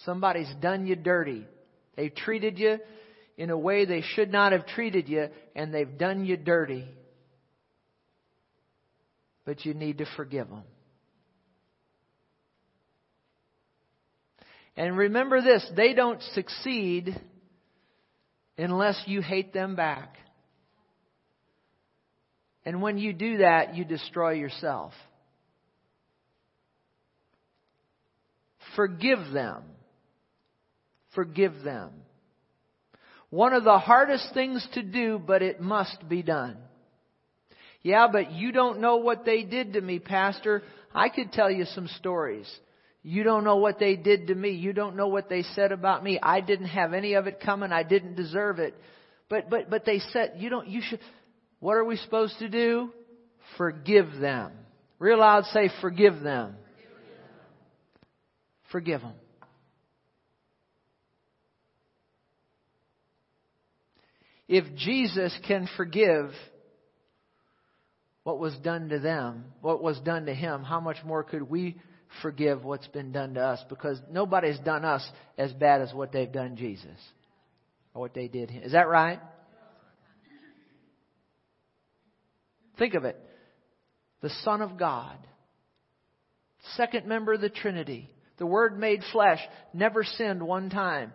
Somebody's 0.05 0.53
done 0.61 0.87
you 0.87 0.97
dirty. 0.97 1.45
They've 1.97 2.15
treated 2.15 2.59
you 2.59 2.79
in 3.37 3.51
a 3.51 3.59
way 3.59 3.85
they 3.85 4.03
should 4.03 4.33
not 4.33 4.53
have 4.53 4.67
treated 4.67 5.09
you, 5.09 5.29
and 5.55 5.73
they've 5.73 5.99
done 5.99 6.25
you 6.25 6.37
dirty 6.37 6.89
but 9.49 9.65
you 9.65 9.73
need 9.73 9.97
to 9.97 10.05
forgive 10.15 10.47
them. 10.51 10.63
And 14.77 14.95
remember 14.95 15.41
this 15.41 15.67
they 15.75 15.95
don't 15.95 16.23
succeed 16.35 17.19
unless 18.59 19.03
you 19.07 19.23
hate 19.23 19.55
them 19.55 19.75
back. 19.75 20.17
And 22.67 22.83
when 22.83 22.99
you 22.99 23.15
do 23.15 23.39
that, 23.39 23.75
you 23.75 23.87
destroy 23.87 24.33
yourself. 24.33 24.93
Forgive 28.77 29.33
them. 29.33 29.63
Forgive 31.15 31.63
them. 31.63 31.93
One 33.31 33.55
of 33.55 33.65
the 33.65 33.79
hardest 33.79 34.29
things 34.35 34.69
to 34.75 34.83
do, 34.83 35.19
but 35.19 35.41
it 35.41 35.59
must 35.59 36.07
be 36.07 36.23
done. 36.23 36.59
Yeah, 37.89 38.07
but 38.13 38.33
you 38.33 38.53
don't 38.53 38.81
know 38.81 38.97
what 38.99 39.25
they 39.25 39.45
did 39.45 39.73
to 39.73 39.81
me, 39.81 39.99
Pastor. 39.99 40.63
I 40.95 41.09
could 41.09 41.33
tell 41.33 41.51
you 41.51 41.65
some 41.65 41.89
stories. 41.97 42.47
You 43.03 43.23
don't 43.23 43.45
know 43.45 43.57
what 43.57 43.79
they 43.79 43.97
did 43.97 44.27
to 44.27 44.35
me. 44.35 44.51
You 44.51 44.75
don't 44.75 44.95
know 44.95 45.09
what 45.09 45.31
they 45.31 45.43
said 45.55 45.73
about 45.73 46.05
me. 46.05 46.19
I 46.23 46.43
didn't 46.43 46.67
have 46.67 46.93
any 46.93 47.15
of 47.15 47.27
it 47.27 47.41
coming. 47.41 47.73
I 47.73 47.85
didn't 47.85 48.15
deserve 48.15 48.59
it. 48.59 48.75
But, 49.31 49.49
but, 49.49 49.71
but 49.71 49.87
they 49.87 50.01
said, 50.13 50.35
you 50.37 50.51
don't, 50.51 50.69
you 50.69 50.83
should, 50.83 51.01
what 51.61 51.79
are 51.79 51.85
we 51.85 51.97
supposed 51.97 52.39
to 52.41 52.51
do? 52.51 52.93
Forgive 53.57 54.21
them. 54.21 54.53
Real 54.99 55.21
loud 55.21 55.47
say, 55.47 55.71
forgive 55.81 56.21
them. 56.21 56.57
Forgive 58.71 59.01
them. 59.01 59.15
If 64.47 64.75
Jesus 64.77 65.35
can 65.49 65.67
forgive 65.75 66.33
what 68.29 68.39
was 68.39 68.55
done 68.59 68.91
to 68.91 68.99
them, 68.99 69.43
what 69.63 69.83
was 69.83 69.99
done 70.01 70.27
to 70.27 70.35
him, 70.35 70.63
how 70.63 70.81
much 70.81 70.99
more 71.03 71.25
could 71.25 71.49
we 71.49 71.81
forgive 72.21 72.63
what's 72.63 72.87
been 72.89 73.11
done 73.11 73.33
to 73.33 73.41
us? 73.41 73.59
Because 73.71 73.99
nobody's 74.13 74.59
done 74.59 74.85
us 74.85 75.03
as 75.39 75.51
bad 75.55 75.81
as 75.81 75.95
what 75.95 76.13
they've 76.13 76.31
done 76.31 76.55
Jesus. 76.55 76.99
Or 77.95 78.03
what 78.03 78.13
they 78.13 78.29
did. 78.29 78.51
Is 78.63 78.73
that 78.73 78.87
right? 78.87 79.19
Think 82.79 82.93
of 82.93 83.07
it. 83.07 83.19
The 84.21 84.29
Son 84.43 84.61
of 84.61 84.77
God, 84.77 85.17
second 86.77 87.07
member 87.07 87.33
of 87.33 87.41
the 87.41 87.49
Trinity, 87.49 88.11
the 88.37 88.45
Word 88.45 88.79
made 88.79 89.01
flesh, 89.11 89.41
never 89.73 90.05
sinned 90.05 90.43
one 90.43 90.69
time. 90.69 91.15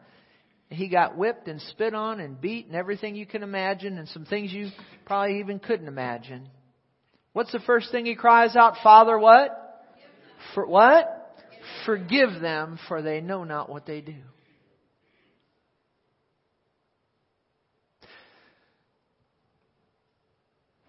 He 0.70 0.88
got 0.88 1.16
whipped 1.16 1.48
and 1.48 1.62
spit 1.62 1.94
on 1.94 2.20
and 2.20 2.42
beat 2.42 2.66
and 2.66 2.76
everything 2.76 3.16
you 3.16 3.28
can 3.28 3.44
imagine 3.44 4.00
and 4.00 4.10
some 4.10 4.26
things 4.26 4.52
you 4.52 4.72
probably 5.06 5.42
even 5.42 5.60
couldn't 5.60 5.88
imagine. 5.88 6.50
What's 7.34 7.52
the 7.52 7.60
first 7.60 7.92
thing 7.92 8.06
he 8.06 8.16
cries 8.16 8.56
out? 8.56 8.76
Father, 8.84 9.18
what? 9.18 9.60
For 10.54 10.66
what? 10.66 11.36
Forgive 11.86 12.40
them, 12.40 12.80
for 12.88 13.02
they 13.02 13.22
know 13.22 13.44
not 13.44 13.70
what 13.70 13.88
they 13.88 14.02
do. 14.02 14.16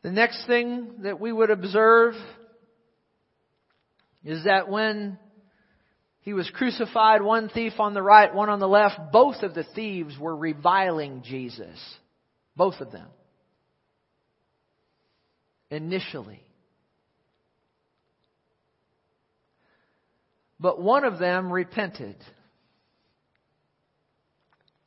The 0.03 0.11
next 0.11 0.47
thing 0.47 0.97
that 1.05 1.19
we 1.19 1.33
would 1.33 1.51
observe 1.51 2.13
is 4.23 4.45
that 4.45 4.69
when 4.69 5.19
he 6.21 6.35
was 6.35 6.51
crucified, 6.53 7.23
one 7.23 7.49
thief 7.49 7.73
on 7.79 7.95
the 7.95 8.03
right, 8.03 8.35
one 8.35 8.51
on 8.51 8.61
the 8.61 8.69
left, 8.69 9.13
both 9.13 9.43
of 9.43 9.55
the 9.55 9.65
thieves 9.75 10.19
were 10.19 10.37
reviling 10.37 11.23
Jesus. 11.23 11.79
Both 12.55 12.81
of 12.81 12.93
them 12.93 13.09
initially. 15.71 16.41
But 20.61 20.81
one 20.81 21.05
of 21.05 21.19
them 21.19 21.53
repented. 21.53 22.17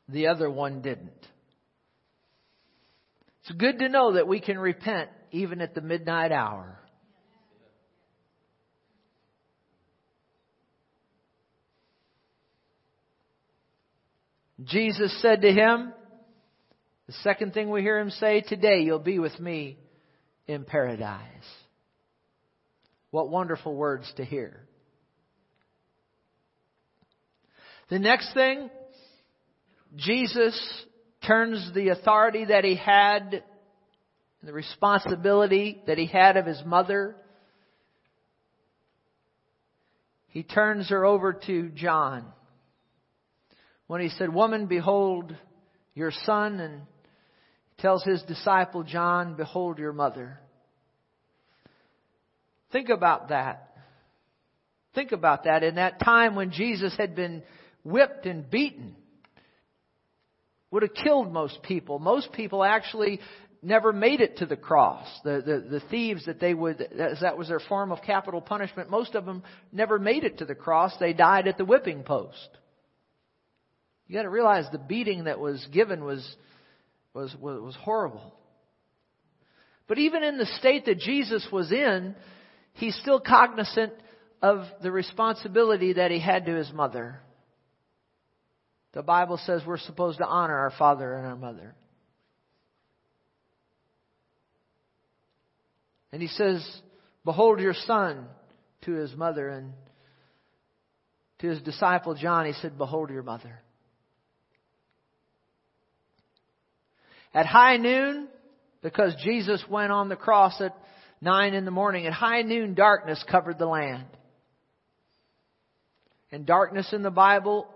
The 0.10 0.27
other 0.27 0.50
one 0.50 0.81
didn't. 0.81 1.27
It's 3.41 3.51
good 3.57 3.79
to 3.79 3.89
know 3.89 4.13
that 4.13 4.27
we 4.27 4.39
can 4.39 4.57
repent 4.57 5.10
even 5.31 5.62
at 5.62 5.75
the 5.75 5.81
midnight 5.81 6.31
hour. 6.31 6.79
Jesus 14.63 15.15
said 15.22 15.41
to 15.41 15.51
him, 15.51 15.93
the 17.05 17.13
second 17.24 17.53
thing 17.53 17.69
we 17.69 17.81
hear 17.81 18.00
him 18.00 18.10
say, 18.10 18.41
today 18.41 18.81
you'll 18.81 19.00
be 19.00 19.19
with 19.19 19.39
me 19.39 19.77
in 20.48 20.63
paradise. 20.63 21.22
What 23.12 23.30
wonderful 23.30 23.75
words 23.75 24.12
to 24.18 24.25
hear. 24.25 24.68
The 27.89 28.00
next 28.00 28.34
thing, 28.34 28.70
Jesus 29.96 30.86
turns 31.25 31.72
the 31.74 31.89
authority 31.89 32.46
that 32.46 32.63
he 32.63 32.75
had, 32.75 33.44
the 34.44 34.54
responsibility 34.54 35.82
that 35.88 35.98
he 35.98 36.06
had 36.06 36.38
of 36.38 36.46
his 36.46 36.62
mother, 36.66 37.16
he 40.27 40.44
turns 40.44 40.89
her 40.89 41.06
over 41.06 41.34
to 41.48 41.70
John. 41.70 42.25
When 43.88 44.01
he 44.01 44.10
said, 44.10 44.34
Woman, 44.34 44.68
behold 44.68 45.36
your 45.96 46.12
son, 46.25 46.60
and 46.60 46.82
tells 47.79 48.03
his 48.03 48.22
disciple 48.24 48.84
John, 48.84 49.36
Behold 49.36 49.79
your 49.79 49.93
mother. 49.93 50.39
Think 52.72 52.89
about 52.89 53.29
that. 53.29 53.75
Think 54.96 55.12
about 55.12 55.43
that. 55.43 55.63
In 55.63 55.75
that 55.75 56.00
time 56.00 56.36
when 56.36 56.51
Jesus 56.51 56.96
had 56.98 57.15
been 57.15 57.43
whipped 57.84 58.25
and 58.25 58.50
beaten, 58.50 58.96
would 60.72 60.84
have 60.84 60.93
killed 60.93 61.31
most 61.31 61.62
people. 61.63 62.00
Most 62.00 62.31
people 62.34 62.63
actually 62.63 63.19
never 63.62 63.93
made 63.93 64.22
it 64.22 64.38
to 64.38 64.46
the 64.46 64.55
cross. 64.55 65.07
The, 65.24 65.41
the, 65.46 65.79
the 65.79 65.88
thieves 65.89 66.25
that 66.25 66.39
they 66.39 66.53
would, 66.53 66.81
as 66.81 67.22
that 67.22 67.38
was 67.38 67.48
their 67.48 67.60
form 67.60 67.91
of 67.91 68.01
capital 68.01 68.41
punishment, 68.41 68.89
most 68.89 69.15
of 69.15 69.25
them 69.25 69.43
never 69.72 69.98
made 69.98 70.24
it 70.24 70.39
to 70.39 70.46
the 70.46 70.55
cross. 70.55 70.93
They 71.00 71.13
died 71.13 71.48
at 71.48 71.57
the 71.57 71.65
whipping 71.65 72.03
post. 72.03 72.50
You 74.07 74.15
got 74.15 74.24
to 74.24 74.29
realize 74.29 74.65
the 74.72 74.77
beating 74.77 75.25
that 75.25 75.39
was 75.39 75.65
given 75.72 76.03
was, 76.03 76.25
was, 77.18 77.36
was, 77.40 77.62
was 77.62 77.76
horrible. 77.82 78.34
But 79.88 79.98
even 79.98 80.24
in 80.24 80.38
the 80.38 80.46
state 80.46 80.86
that 80.86 81.00
Jesus 81.00 81.48
was 81.52 81.72
in, 81.72 82.16
he's 82.74 82.96
still 83.02 83.20
cognizant 83.20 83.94
of 84.42 84.66
the 84.84 84.92
responsibility 84.92 85.94
that 85.94 86.12
he 86.12 86.20
had 86.20 86.46
to 86.46 86.54
his 86.54 86.72
mother. 86.72 87.20
The 88.94 89.02
Bible 89.02 89.40
says 89.46 89.64
we're 89.66 89.78
supposed 89.80 90.20
to 90.20 90.26
honor 90.26 90.56
our 90.56 90.74
father 90.78 91.14
and 91.14 91.26
our 91.26 91.36
mother. 91.36 91.76
And 96.12 96.22
he 96.22 96.28
says, 96.28 96.66
Behold 97.26 97.60
your 97.60 97.74
son 97.74 98.26
to 98.86 98.92
his 98.94 99.16
mother. 99.16 99.50
And 99.50 99.74
to 101.40 101.48
his 101.48 101.62
disciple 101.62 102.16
John, 102.16 102.46
he 102.46 102.54
said, 102.54 102.78
Behold 102.78 103.10
your 103.10 103.24
mother. 103.24 103.60
At 107.38 107.46
high 107.46 107.77
noon, 107.77 108.29
because 108.82 109.13
Jesus 109.24 109.63
went 109.70 109.91
on 109.91 110.10
the 110.10 110.15
cross 110.15 110.60
at 110.60 110.75
nine 111.22 111.53
in 111.53 111.65
the 111.65 111.72
morning, 111.72 112.08
at 112.08 112.13
high 112.13 112.41
noon, 112.41 112.74
darkness 112.74 113.24
covered 113.29 113.60
the 113.60 113.67
land. 113.67 114.08
And 116.32 116.48
darkness 116.48 116.91
in 116.94 117.03
the 117.03 117.12
Bible 117.12 117.67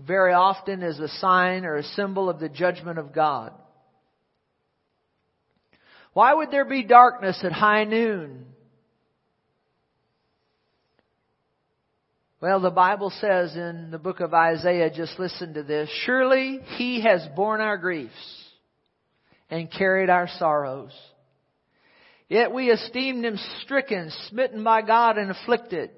very 0.00 0.32
often 0.32 0.82
is 0.82 0.98
a 0.98 1.08
sign 1.18 1.66
or 1.66 1.76
a 1.76 1.82
symbol 1.82 2.30
of 2.30 2.40
the 2.40 2.48
judgment 2.48 2.98
of 2.98 3.12
God. 3.12 3.52
Why 6.14 6.32
would 6.32 6.50
there 6.50 6.64
be 6.64 6.82
darkness 6.82 7.38
at 7.44 7.52
high 7.52 7.84
noon? 7.84 8.46
Well, 12.40 12.60
the 12.60 12.70
Bible 12.70 13.12
says 13.20 13.54
in 13.54 13.90
the 13.90 13.98
book 13.98 14.20
of 14.20 14.32
Isaiah, 14.32 14.90
just 14.90 15.18
listen 15.18 15.52
to 15.52 15.62
this, 15.62 15.90
surely 16.06 16.60
he 16.78 17.02
has 17.02 17.20
borne 17.36 17.60
our 17.60 17.76
griefs 17.76 18.39
and 19.50 19.70
carried 19.70 20.08
our 20.08 20.28
sorrows. 20.38 20.92
Yet 22.28 22.52
we 22.52 22.70
esteemed 22.70 23.24
him 23.24 23.38
stricken, 23.62 24.12
smitten 24.28 24.62
by 24.62 24.82
God, 24.82 25.18
and 25.18 25.30
afflicted. 25.30 25.90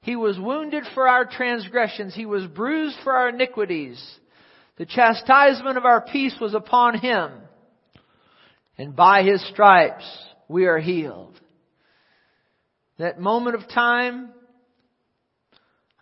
He 0.00 0.16
was 0.16 0.38
wounded 0.38 0.84
for 0.94 1.08
our 1.08 1.24
transgressions. 1.24 2.14
He 2.14 2.26
was 2.26 2.46
bruised 2.46 2.96
for 3.04 3.12
our 3.12 3.28
iniquities. 3.28 4.02
The 4.76 4.86
chastisement 4.86 5.76
of 5.76 5.84
our 5.84 6.00
peace 6.00 6.34
was 6.40 6.54
upon 6.54 6.98
him. 6.98 7.30
And 8.76 8.94
by 8.94 9.22
his 9.22 9.46
stripes 9.48 10.04
we 10.48 10.66
are 10.66 10.78
healed. 10.78 11.38
That 12.98 13.20
moment 13.20 13.56
of 13.56 13.68
time 13.68 14.30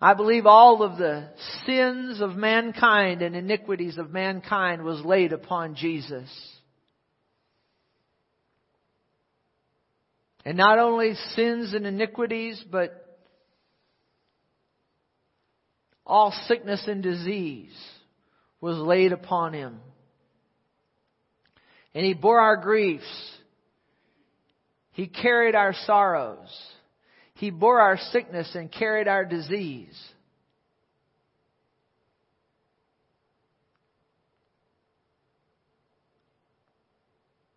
I 0.01 0.13
believe 0.13 0.45
all 0.45 0.83
of 0.83 0.99
the 0.99 1.31
sins 1.65 2.21
of 2.21 2.37
mankind 2.37 3.23
and 3.23 3.35
iniquities 3.35 3.97
of 3.97 4.11
mankind 4.11 4.83
was 4.83 5.03
laid 5.03 5.33
upon 5.33 5.75
Jesus. 5.75 6.29
And 10.45 10.59
not 10.59 10.79
only 10.79 11.15
sins 11.35 11.73
and 11.73 11.87
iniquities, 11.87 12.63
but 12.71 13.19
all 16.07 16.33
sickness 16.47 16.85
and 16.87 17.03
disease 17.03 17.75
was 18.61 18.77
laid 18.77 19.13
upon 19.13 19.55
him. 19.55 19.81
And 21.95 22.05
he 22.05 22.13
bore 22.13 22.39
our 22.39 22.59
griefs. 22.59 23.05
He 24.93 25.07
carried 25.07 25.55
our 25.55 25.75
sorrows. 25.87 26.49
He 27.37 27.51
bore 27.51 27.81
our 27.81 27.99
sickness 27.99 28.55
and 28.55 28.73
carried 28.73 29.09
our 29.09 29.25
disease. 29.27 29.95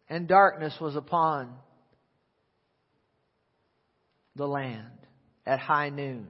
And 0.09 0.27
darkness 0.27 0.75
was 0.81 0.97
upon 0.97 1.53
the 4.35 4.47
land 4.47 4.85
at 5.45 5.59
high 5.59 5.89
noon. 5.89 6.27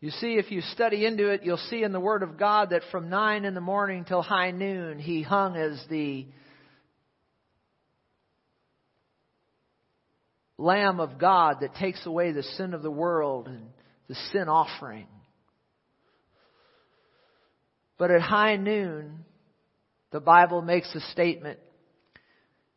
You 0.00 0.10
see, 0.10 0.38
if 0.38 0.50
you 0.50 0.60
study 0.62 1.06
into 1.06 1.28
it, 1.28 1.42
you'll 1.44 1.58
see 1.58 1.84
in 1.84 1.92
the 1.92 2.00
Word 2.00 2.24
of 2.24 2.36
God 2.36 2.70
that 2.70 2.82
from 2.90 3.10
nine 3.10 3.44
in 3.44 3.54
the 3.54 3.60
morning 3.60 4.04
till 4.04 4.22
high 4.22 4.50
noon, 4.50 4.98
He 4.98 5.22
hung 5.22 5.56
as 5.56 5.84
the 5.88 6.26
Lamb 10.60 11.00
of 11.00 11.18
God 11.18 11.56
that 11.60 11.74
takes 11.76 12.04
away 12.04 12.32
the 12.32 12.42
sin 12.42 12.74
of 12.74 12.82
the 12.82 12.90
world 12.90 13.48
and 13.48 13.68
the 14.08 14.14
sin 14.30 14.48
offering. 14.48 15.06
But 17.96 18.10
at 18.10 18.20
high 18.20 18.56
noon, 18.56 19.24
the 20.10 20.20
Bible 20.20 20.60
makes 20.60 20.94
a 20.94 21.00
statement 21.12 21.58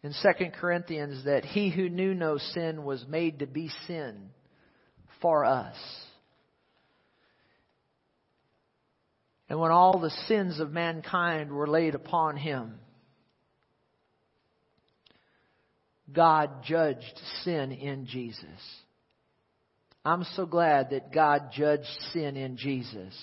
in 0.02 0.14
2 0.14 0.52
Corinthians 0.60 1.26
that 1.26 1.44
he 1.44 1.70
who 1.70 1.90
knew 1.90 2.14
no 2.14 2.38
sin 2.38 2.86
was 2.86 3.06
made 3.08 3.40
to 3.40 3.48
be 3.48 3.70
sin 3.88 4.30
for 5.22 5.44
us. 5.44 5.76
And 9.50 9.60
when 9.60 9.72
all 9.72 10.00
the 10.00 10.10
sins 10.28 10.60
of 10.62 10.72
mankind 10.72 11.52
were 11.52 11.68
laid 11.68 11.96
upon 11.96 12.38
him, 12.38 12.80
God 16.12 16.64
judged 16.64 17.20
sin 17.44 17.72
in 17.72 18.06
Jesus. 18.06 18.46
I'm 20.06 20.26
so 20.36 20.46
glad 20.46 20.90
that 20.90 21.14
God 21.14 21.52
judged 21.54 21.88
sin 22.12 22.36
in 22.36 22.58
Jesus 22.58 23.14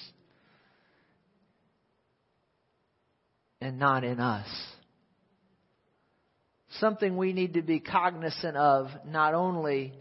and 3.61 3.79
not 3.79 4.03
in 4.03 4.19
us. 4.19 4.49
Something 6.79 7.17
we 7.17 7.33
need 7.33 7.55
to 7.55 7.63
be 7.63 7.81
cognizant 7.81 8.57
of 8.57 8.87
not 9.07 9.35
only 9.35 9.93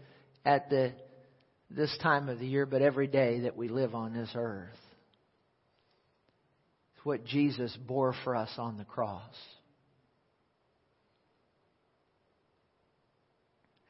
at 0.44 0.70
the, 0.70 0.92
this 1.70 1.94
time 2.02 2.28
of 2.28 2.38
the 2.38 2.46
year, 2.46 2.64
but 2.64 2.80
every 2.80 3.08
day 3.08 3.40
that 3.40 3.56
we 3.56 3.68
live 3.68 3.94
on 3.94 4.14
this 4.14 4.30
earth. 4.34 4.70
It's 6.96 7.04
what 7.04 7.26
Jesus 7.26 7.76
bore 7.86 8.14
for 8.24 8.34
us 8.36 8.50
on 8.56 8.78
the 8.78 8.84
cross. 8.84 9.34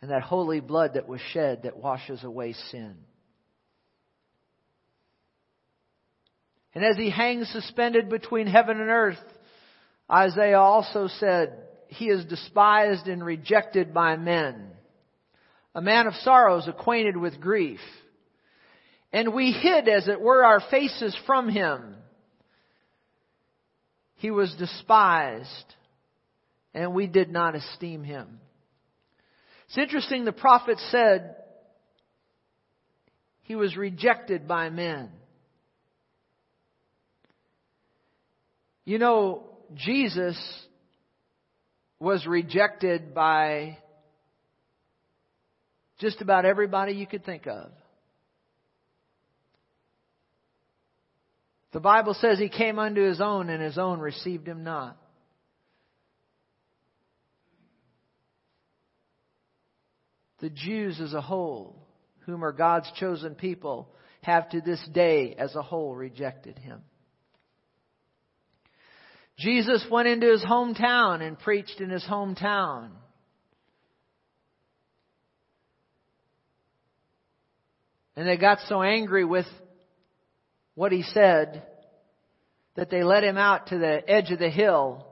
And 0.03 0.11
that 0.11 0.23
holy 0.23 0.61
blood 0.61 0.95
that 0.95 1.09
was 1.09 1.21
shed 1.33 1.65
that 1.65 1.77
washes 1.77 2.25
away 2.25 2.55
sin. 2.71 2.97
And 6.75 6.85
as 6.85 6.97
he 6.97 7.11
hangs 7.11 7.49
suspended 7.49 8.09
between 8.09 8.47
heaven 8.47 8.81
and 8.81 8.91
earth, 8.91 9.19
Isaiah 10.11 10.61
also 10.61 11.09
said, 11.19 11.53
He 11.89 12.07
is 12.07 12.25
despised 12.25 13.09
and 13.09 13.25
rejected 13.25 13.93
by 13.93 14.17
men, 14.17 14.71
a 15.75 15.83
man 15.83 16.07
of 16.07 16.15
sorrows, 16.15 16.69
acquainted 16.69 17.17
with 17.17 17.41
grief. 17.41 17.81
And 19.13 19.35
we 19.35 19.51
hid, 19.51 19.89
as 19.89 20.07
it 20.07 20.21
were, 20.21 20.45
our 20.45 20.63
faces 20.71 21.17
from 21.27 21.49
him. 21.49 21.97
He 24.17 24.31
was 24.31 24.55
despised, 24.57 25.75
and 26.75 26.95
we 26.95 27.07
did 27.07 27.31
not 27.31 27.57
esteem 27.57 28.05
him. 28.05 28.39
It's 29.71 29.79
interesting, 29.79 30.25
the 30.25 30.33
prophet 30.33 30.79
said 30.91 31.37
he 33.43 33.55
was 33.55 33.77
rejected 33.77 34.49
by 34.49 34.69
men. 34.69 35.11
You 38.85 38.99
know, 38.99 39.45
Jesus 39.77 40.37
was 42.01 42.27
rejected 42.27 43.15
by 43.15 43.79
just 46.01 46.21
about 46.21 46.45
everybody 46.45 46.95
you 46.95 47.07
could 47.07 47.25
think 47.25 47.47
of. 47.47 47.71
The 51.71 51.79
Bible 51.79 52.15
says 52.15 52.41
he 52.41 52.49
came 52.49 52.81
unto 52.81 53.03
his 53.03 53.21
own, 53.21 53.49
and 53.49 53.63
his 53.63 53.79
own 53.79 54.01
received 54.01 54.49
him 54.49 54.65
not. 54.65 55.00
The 60.41 60.51
Jews 60.51 61.01
as 61.01 61.15
a 61.15 61.21
whole, 61.21 61.87
whom 62.21 62.45
are 62.45 62.53
God's 62.53 62.91
chosen 62.99 63.35
people, 63.35 63.89
have 64.23 64.49
to 64.51 64.61
this 64.61 64.85
day 64.93 65.35
as 65.39 65.55
a 65.55 65.63
whole 65.63 65.95
rejected 65.95 66.59
him. 66.59 66.83
Jesus 69.39 69.85
went 69.91 70.09
into 70.09 70.31
his 70.31 70.43
hometown 70.43 71.23
and 71.23 71.39
preached 71.39 71.81
in 71.81 71.89
his 71.89 72.05
hometown. 72.05 72.91
And 78.17 78.29
they 78.29 78.37
got 78.37 78.59
so 78.69 78.83
angry 78.83 79.25
with 79.25 79.47
what 80.75 80.93
he 80.93 81.03
said 81.03 81.63
that 82.75 82.91
they 82.91 83.03
led 83.03 83.25
him 83.25 83.39
out 83.39 83.69
to 83.69 83.79
the 83.79 84.03
edge 84.09 84.31
of 84.31 84.39
the 84.39 84.51
hill 84.51 85.07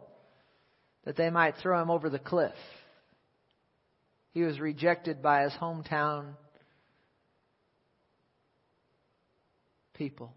that 1.05 1.17
they 1.17 1.31
might 1.31 1.57
throw 1.57 1.81
him 1.81 1.91
over 1.91 2.11
the 2.11 2.19
cliff. 2.19 2.53
He 4.38 4.44
was 4.44 4.61
rejected 4.61 5.20
by 5.20 5.42
his 5.42 5.53
hometown 5.55 6.35
people. 9.94 10.33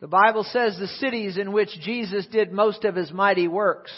The 0.00 0.06
Bible 0.06 0.42
says 0.42 0.78
the 0.78 0.86
cities 0.86 1.36
in 1.36 1.52
which 1.52 1.68
Jesus 1.82 2.26
did 2.28 2.50
most 2.50 2.86
of 2.86 2.96
his 2.96 3.12
mighty 3.12 3.46
works 3.46 3.92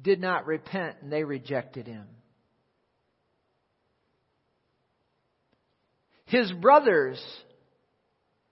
did 0.00 0.22
not 0.22 0.46
repent 0.46 0.96
and 1.02 1.12
they 1.12 1.24
rejected 1.24 1.86
him. 1.86 2.06
His 6.24 6.50
brothers, 6.50 7.22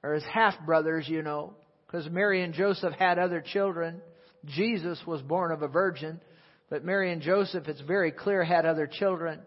or 0.03 0.12
his 0.12 0.24
half 0.24 0.66
brothers, 0.66 1.09
you 1.09 1.22
know, 1.22 1.55
because 1.87 2.11
Mary 2.11 2.42
and 2.42 2.53
Joseph 2.53 2.92
had 2.92 3.18
other 3.18 3.40
children. 3.40 4.03
Jesus 4.46 5.00
was 5.07 5.22
born 5.22 5.53
of 5.53 5.62
a 5.62 5.68
virgin, 5.68 6.20
but 6.68 6.85
Mary 6.85 7.12
and 7.12 7.22
Joseph, 7.22 7.68
it's 7.68 7.81
very 7.81 8.11
clear, 8.12 8.42
had 8.44 8.66
other 8.66 8.87
children. 8.87 9.40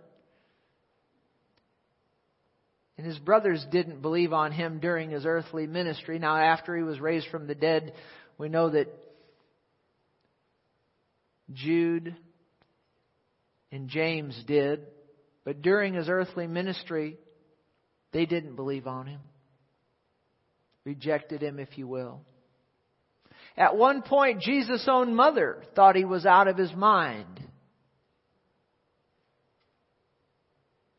And 2.98 3.08
his 3.08 3.18
brothers 3.18 3.66
didn't 3.72 4.02
believe 4.02 4.34
on 4.34 4.52
him 4.52 4.80
during 4.80 5.10
his 5.10 5.26
earthly 5.26 5.66
ministry. 5.66 6.20
Now, 6.20 6.38
after 6.38 6.76
he 6.76 6.84
was 6.84 7.00
raised 7.00 7.28
from 7.30 7.48
the 7.48 7.56
dead, 7.56 7.94
we 8.38 8.50
know 8.50 8.70
that 8.70 8.88
Jude 11.52 12.16
and 13.72 13.90
James 13.90 14.42
did. 14.46 14.82
But 15.44 15.62
during 15.62 15.96
his 15.96 16.08
earthly 16.08 16.48
ministry, 16.48 17.18
they 18.12 18.26
didn't 18.26 18.56
believe 18.56 18.88
on 18.88 19.08
him. 19.08 19.22
Rejected 20.86 21.42
him, 21.42 21.60
if 21.60 21.78
you 21.78 21.88
will. 21.88 22.22
At 23.56 23.78
one 23.78 24.02
point, 24.02 24.42
Jesus' 24.42 24.86
own 24.88 25.16
mother 25.16 25.58
thought 25.76 25.96
he 25.96 26.06
was 26.06 26.26
out 26.26 26.48
of 26.48 26.58
his 26.58 26.74
mind. 26.74 27.40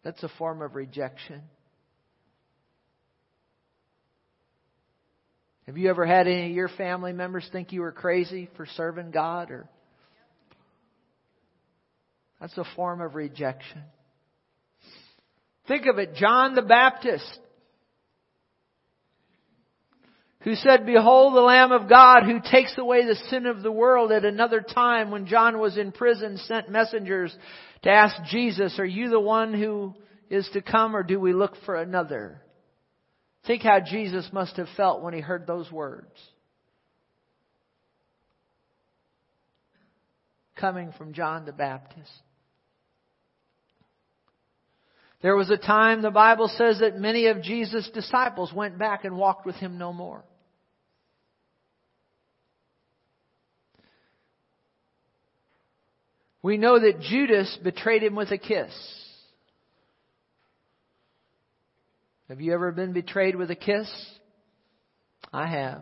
That's 0.05 0.23
a 0.23 0.29
form 0.39 0.63
of 0.63 0.75
rejection. 0.75 1.43
Have 5.67 5.79
you 5.79 5.89
ever 5.89 6.05
had 6.05 6.27
any 6.27 6.51
of 6.51 6.53
your 6.53 6.69
family 6.69 7.13
members 7.13 7.49
think 7.51 7.73
you 7.73 7.81
were 7.81 7.93
crazy 7.93 8.51
for 8.57 8.67
serving 8.67 9.11
God 9.11 9.51
or 9.51 9.67
That's 12.45 12.59
a 12.59 12.65
form 12.77 13.01
of 13.01 13.15
rejection. 13.15 13.83
Think 15.67 15.87
of 15.87 15.99
it, 15.99 16.15
John 16.15 16.55
the 16.55 16.61
Baptist, 16.61 17.39
who 20.45 20.55
said, 20.55 20.85
Behold 20.85 21.35
the 21.35 21.41
Lamb 21.41 21.73
of 21.73 21.89
God 21.89 22.25
who 22.25 22.39
takes 22.39 22.75
away 22.77 23.07
the 23.07 23.17
sin 23.31 23.47
of 23.47 23.63
the 23.63 23.73
world 23.73 24.13
at 24.13 24.27
another 24.27 24.61
time 24.61 25.11
when 25.11 25.27
John 25.27 25.59
was 25.59 25.79
in 25.79 25.91
prison 25.91 26.37
sent 26.37 26.69
messengers 26.69 27.35
to 27.83 27.91
ask 27.91 28.15
Jesus, 28.31 28.79
Are 28.79 28.85
you 28.85 29.09
the 29.09 29.19
one 29.19 29.55
who 29.55 29.95
is 30.29 30.49
to 30.53 30.61
come 30.61 30.95
or 30.95 31.03
do 31.03 31.19
we 31.19 31.33
look 31.33 31.55
for 31.65 31.77
another? 31.77 32.43
Think 33.47 33.63
how 33.63 33.81
Jesus 33.81 34.29
must 34.33 34.59
have 34.59 34.69
felt 34.77 35.03
when 35.03 35.15
he 35.15 35.21
heard 35.21 35.47
those 35.47 35.73
words. 35.73 36.13
Coming 40.57 40.93
from 40.97 41.15
John 41.15 41.47
the 41.47 41.53
Baptist. 41.53 42.11
There 45.23 45.37
was 45.37 45.49
a 45.49 45.57
time, 45.57 46.03
the 46.03 46.11
Bible 46.11 46.49
says, 46.49 46.81
that 46.81 46.99
many 46.99 47.29
of 47.29 47.43
Jesus' 47.43 47.89
disciples 47.95 48.53
went 48.53 48.79
back 48.79 49.07
and 49.07 49.17
walked 49.17 49.47
with 49.47 49.57
him 49.57 49.79
no 49.79 49.91
more. 49.91 50.23
We 56.45 56.59
know 56.59 56.79
that 56.79 57.01
Judas 57.01 57.59
betrayed 57.65 58.03
him 58.03 58.15
with 58.15 58.31
a 58.31 58.37
kiss. 58.37 58.71
Have 62.29 62.43
you 62.43 62.53
ever 62.53 62.71
been 62.71 62.93
betrayed 62.93 63.35
with 63.35 63.51
a 63.51 63.57
kiss? 63.57 63.91
I 65.33 65.47
have. 65.47 65.81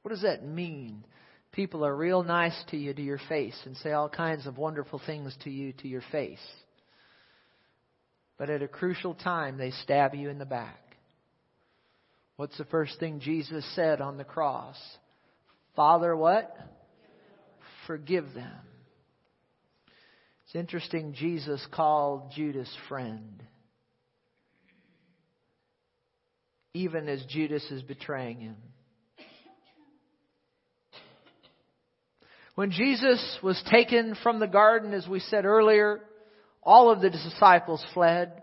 What 0.00 0.08
does 0.08 0.22
that 0.22 0.42
mean? 0.42 1.04
People 1.52 1.84
are 1.84 1.94
real 1.94 2.22
nice 2.22 2.56
to 2.70 2.78
you 2.78 2.94
to 2.94 3.02
your 3.02 3.20
face 3.28 3.60
and 3.66 3.76
say 3.76 3.92
all 3.92 4.08
kinds 4.08 4.46
of 4.46 4.56
wonderful 4.56 5.02
things 5.04 5.36
to 5.44 5.50
you 5.50 5.74
to 5.74 5.86
your 5.88 6.02
face. 6.10 6.40
But 8.38 8.48
at 8.48 8.62
a 8.62 8.68
crucial 8.68 9.12
time, 9.12 9.58
they 9.58 9.72
stab 9.82 10.14
you 10.14 10.30
in 10.30 10.38
the 10.38 10.46
back. 10.46 10.96
What's 12.36 12.56
the 12.56 12.64
first 12.64 12.98
thing 13.00 13.20
Jesus 13.20 13.70
said 13.74 14.00
on 14.00 14.16
the 14.16 14.24
cross? 14.24 14.78
Father, 15.74 16.16
what? 16.16 16.56
Forgive 17.86 18.32
them. 18.34 18.60
It's 20.44 20.54
interesting, 20.54 21.12
Jesus 21.14 21.64
called 21.72 22.32
Judas 22.34 22.72
friend. 22.88 23.42
Even 26.74 27.08
as 27.08 27.24
Judas 27.26 27.64
is 27.70 27.82
betraying 27.82 28.40
him. 28.40 28.56
When 32.54 32.70
Jesus 32.70 33.38
was 33.42 33.62
taken 33.70 34.16
from 34.22 34.40
the 34.40 34.46
garden, 34.46 34.94
as 34.94 35.06
we 35.06 35.20
said 35.20 35.44
earlier, 35.44 36.00
all 36.62 36.90
of 36.90 37.00
the 37.00 37.10
disciples 37.10 37.84
fled. 37.92 38.42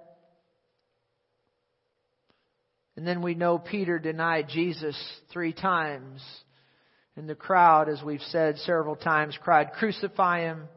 And 2.96 3.08
then 3.08 3.24
we 3.24 3.34
know 3.34 3.58
Peter 3.58 3.98
denied 3.98 4.50
Jesus 4.50 4.96
three 5.32 5.52
times. 5.52 6.22
And 7.16 7.30
the 7.30 7.36
crowd, 7.36 7.90
as 7.90 8.02
we've 8.04 8.22
said 8.22 8.58
several 8.60 8.96
times, 8.96 9.38
cried, 9.42 9.74
Crucify 9.74 10.42
him! 10.42 10.68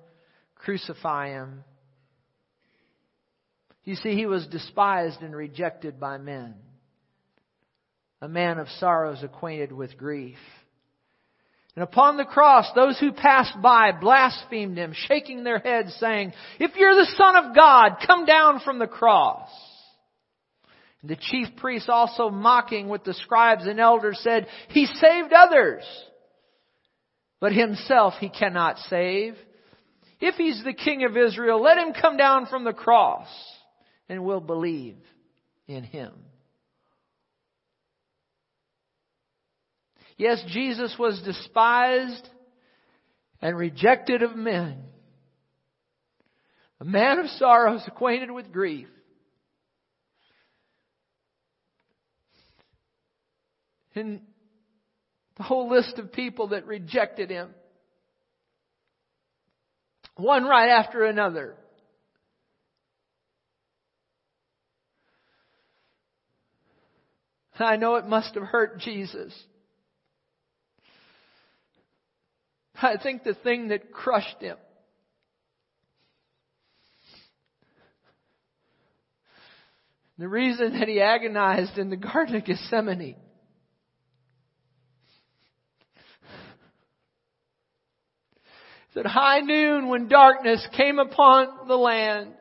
Crucify 0.57 1.31
him! 1.31 1.65
You 3.85 3.95
see, 3.95 4.15
he 4.15 4.27
was 4.27 4.47
despised 4.49 5.23
and 5.23 5.35
rejected 5.35 5.99
by 5.99 6.19
men. 6.19 6.55
A 8.21 8.29
man 8.29 8.59
of 8.59 8.69
sorrows 8.81 9.23
acquainted 9.23 9.73
with 9.73 9.97
grief. 9.97 10.39
And 11.77 11.83
upon 11.83 12.17
the 12.17 12.25
cross, 12.25 12.67
those 12.75 12.99
who 12.99 13.13
passed 13.13 13.61
by 13.63 13.93
blasphemed 13.93 14.79
him, 14.79 14.95
shaking 14.95 15.45
their 15.45 15.59
heads, 15.59 15.95
saying, 16.01 16.33
If 16.59 16.75
you're 16.75 16.97
the 16.97 17.13
Son 17.17 17.37
of 17.37 17.55
God, 17.55 17.99
come 18.07 18.25
down 18.25 18.61
from 18.61 18.79
the 18.79 18.87
cross. 18.87 19.51
And 21.03 21.11
the 21.11 21.17
chief 21.17 21.49
priests 21.59 21.91
also 21.91 22.31
mocking 22.31 22.89
with 22.89 23.05
the 23.05 23.15
scribes 23.15 23.67
and 23.67 23.79
elders 23.79 24.19
said, 24.23 24.47
He 24.71 24.87
saved 24.87 25.33
others, 25.33 25.85
but 27.47 27.53
himself 27.53 28.15
he 28.19 28.29
cannot 28.29 28.77
save. 28.91 29.37
If 30.19 30.35
he's 30.35 30.65
the 30.65 30.73
king 30.73 31.05
of 31.05 31.17
Israel, 31.17 31.63
let 31.63 31.79
him 31.79 31.93
come 31.93 32.17
down 32.17 32.47
from 32.47 32.65
the 32.65 32.73
cross 32.73 33.29
and 34.09 34.25
we'll 34.25 34.41
believe 34.41 34.97
in 35.69 35.85
him. 35.85 36.11
Yes, 40.17 40.43
Jesus 40.49 40.97
was 40.99 41.23
despised 41.25 42.29
and 43.41 43.57
rejected 43.57 44.23
of 44.23 44.35
men. 44.35 44.83
A 46.81 46.85
man 46.85 47.21
of 47.21 47.27
sorrows, 47.29 47.85
acquainted 47.87 48.33
with 48.33 48.51
grief. 48.51 48.89
And 53.95 54.23
the 55.37 55.43
whole 55.43 55.71
list 55.71 55.99
of 55.99 56.13
people 56.13 56.49
that 56.49 56.67
rejected 56.67 57.31
him. 57.31 57.51
One 60.17 60.45
right 60.45 60.71
after 60.71 61.05
another. 61.05 61.57
I 67.59 67.77
know 67.77 67.97
it 67.97 68.07
must 68.07 68.35
have 68.35 68.45
hurt 68.45 68.81
Jesus. 68.81 69.33
I 72.81 72.97
think 73.03 73.25
the 73.25 73.35
thing 73.35 73.69
that 73.69 73.91
crushed 73.91 74.41
him 74.41 74.57
the 80.19 80.29
reason 80.29 80.79
that 80.79 80.89
he 80.89 81.01
agonized 81.01 81.79
in 81.79 81.91
the 81.91 81.97
Garden 81.97 82.37
of 82.37 82.45
Gethsemane 82.45 83.17
at 88.97 89.07
high 89.07 89.41
noon 89.41 89.89
when 89.89 90.09
darkness 90.09 90.67
came 90.77 90.99
upon 90.99 91.69
the 91.69 91.77
land 91.77 92.33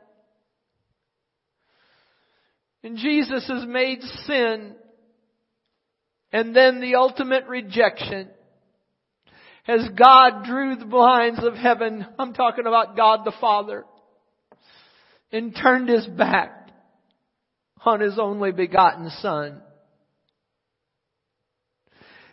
and 2.84 2.98
Jesus 2.98 3.48
has 3.48 3.66
made 3.66 4.02
sin 4.26 4.76
and 6.32 6.56
then 6.56 6.82
the 6.82 6.96
ultimate 6.96 7.46
rejection 7.48 8.30
as 9.68 9.90
God 9.98 10.46
drew 10.46 10.76
the 10.76 10.86
blinds 10.86 11.44
of 11.44 11.56
heaven, 11.56 12.06
I'm 12.20 12.34
talking 12.34 12.68
about 12.68 12.96
God 12.96 13.22
the 13.26 13.34
Father, 13.42 13.84
and 15.32 15.56
turned 15.56 15.90
his 15.90 16.06
back 16.06 16.70
on 17.84 18.00
his 18.00 18.20
only 18.20 18.52
begotten 18.52 19.10
Son. 19.22 19.62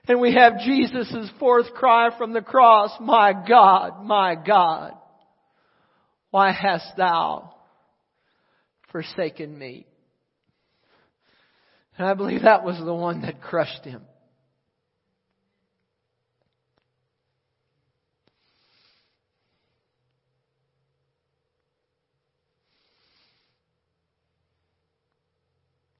And 0.08 0.20
we 0.20 0.34
have 0.34 0.58
Jesus' 0.58 1.30
fourth 1.38 1.72
cry 1.74 2.16
from 2.18 2.32
the 2.32 2.40
cross, 2.40 2.90
My 3.00 3.32
God, 3.32 4.04
my 4.04 4.34
God, 4.34 4.94
why 6.30 6.50
hast 6.50 6.96
thou 6.96 7.54
forsaken 8.90 9.56
me? 9.56 9.86
And 11.96 12.06
I 12.06 12.14
believe 12.14 12.42
that 12.42 12.64
was 12.64 12.78
the 12.78 12.94
one 12.94 13.22
that 13.22 13.40
crushed 13.40 13.84
him. 13.84 14.02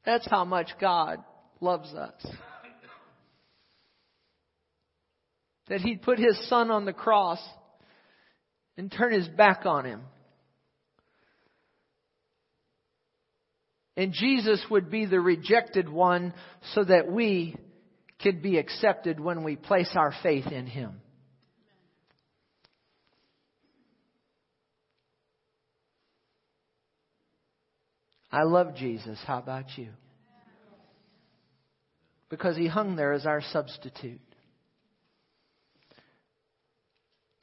That's 0.04 0.28
how 0.28 0.44
much 0.44 0.70
God 0.80 1.22
loves 1.60 1.94
us. 1.94 2.26
That 5.72 5.80
He'd 5.80 6.02
put 6.02 6.18
His 6.18 6.38
Son 6.50 6.70
on 6.70 6.84
the 6.84 6.92
cross 6.92 7.38
and 8.76 8.92
turn 8.92 9.14
His 9.14 9.26
back 9.26 9.64
on 9.64 9.86
Him. 9.86 10.02
And 13.96 14.12
Jesus 14.12 14.62
would 14.70 14.90
be 14.90 15.06
the 15.06 15.18
rejected 15.18 15.88
one 15.88 16.34
so 16.74 16.84
that 16.84 17.10
we 17.10 17.56
could 18.20 18.42
be 18.42 18.58
accepted 18.58 19.18
when 19.18 19.44
we 19.44 19.56
place 19.56 19.88
our 19.94 20.12
faith 20.22 20.46
in 20.48 20.66
Him. 20.66 21.00
I 28.30 28.42
love 28.42 28.76
Jesus. 28.76 29.18
How 29.26 29.38
about 29.38 29.78
you? 29.78 29.88
Because 32.28 32.58
he 32.58 32.66
hung 32.66 32.94
there 32.94 33.14
as 33.14 33.24
our 33.24 33.40
substitute. 33.40 34.20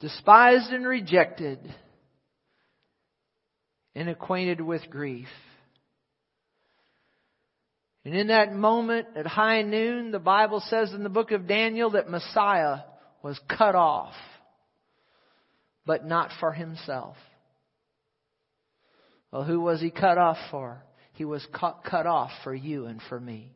Despised 0.00 0.72
and 0.72 0.86
rejected 0.86 1.58
and 3.94 4.08
acquainted 4.08 4.60
with 4.60 4.88
grief. 4.90 5.28
And 8.04 8.14
in 8.14 8.28
that 8.28 8.54
moment 8.54 9.08
at 9.14 9.26
high 9.26 9.60
noon, 9.62 10.10
the 10.10 10.18
Bible 10.18 10.62
says 10.66 10.92
in 10.94 11.02
the 11.02 11.10
book 11.10 11.32
of 11.32 11.46
Daniel 11.46 11.90
that 11.90 12.08
Messiah 12.08 12.78
was 13.22 13.38
cut 13.46 13.74
off, 13.74 14.14
but 15.84 16.06
not 16.06 16.30
for 16.40 16.52
himself. 16.52 17.16
Well, 19.30 19.44
who 19.44 19.60
was 19.60 19.80
he 19.80 19.90
cut 19.90 20.16
off 20.16 20.38
for? 20.50 20.82
He 21.12 21.26
was 21.26 21.46
cut, 21.52 22.06
off 22.06 22.30
for 22.42 22.54
you 22.54 22.86
and 22.86 23.00
for 23.10 23.20
me. 23.20 23.52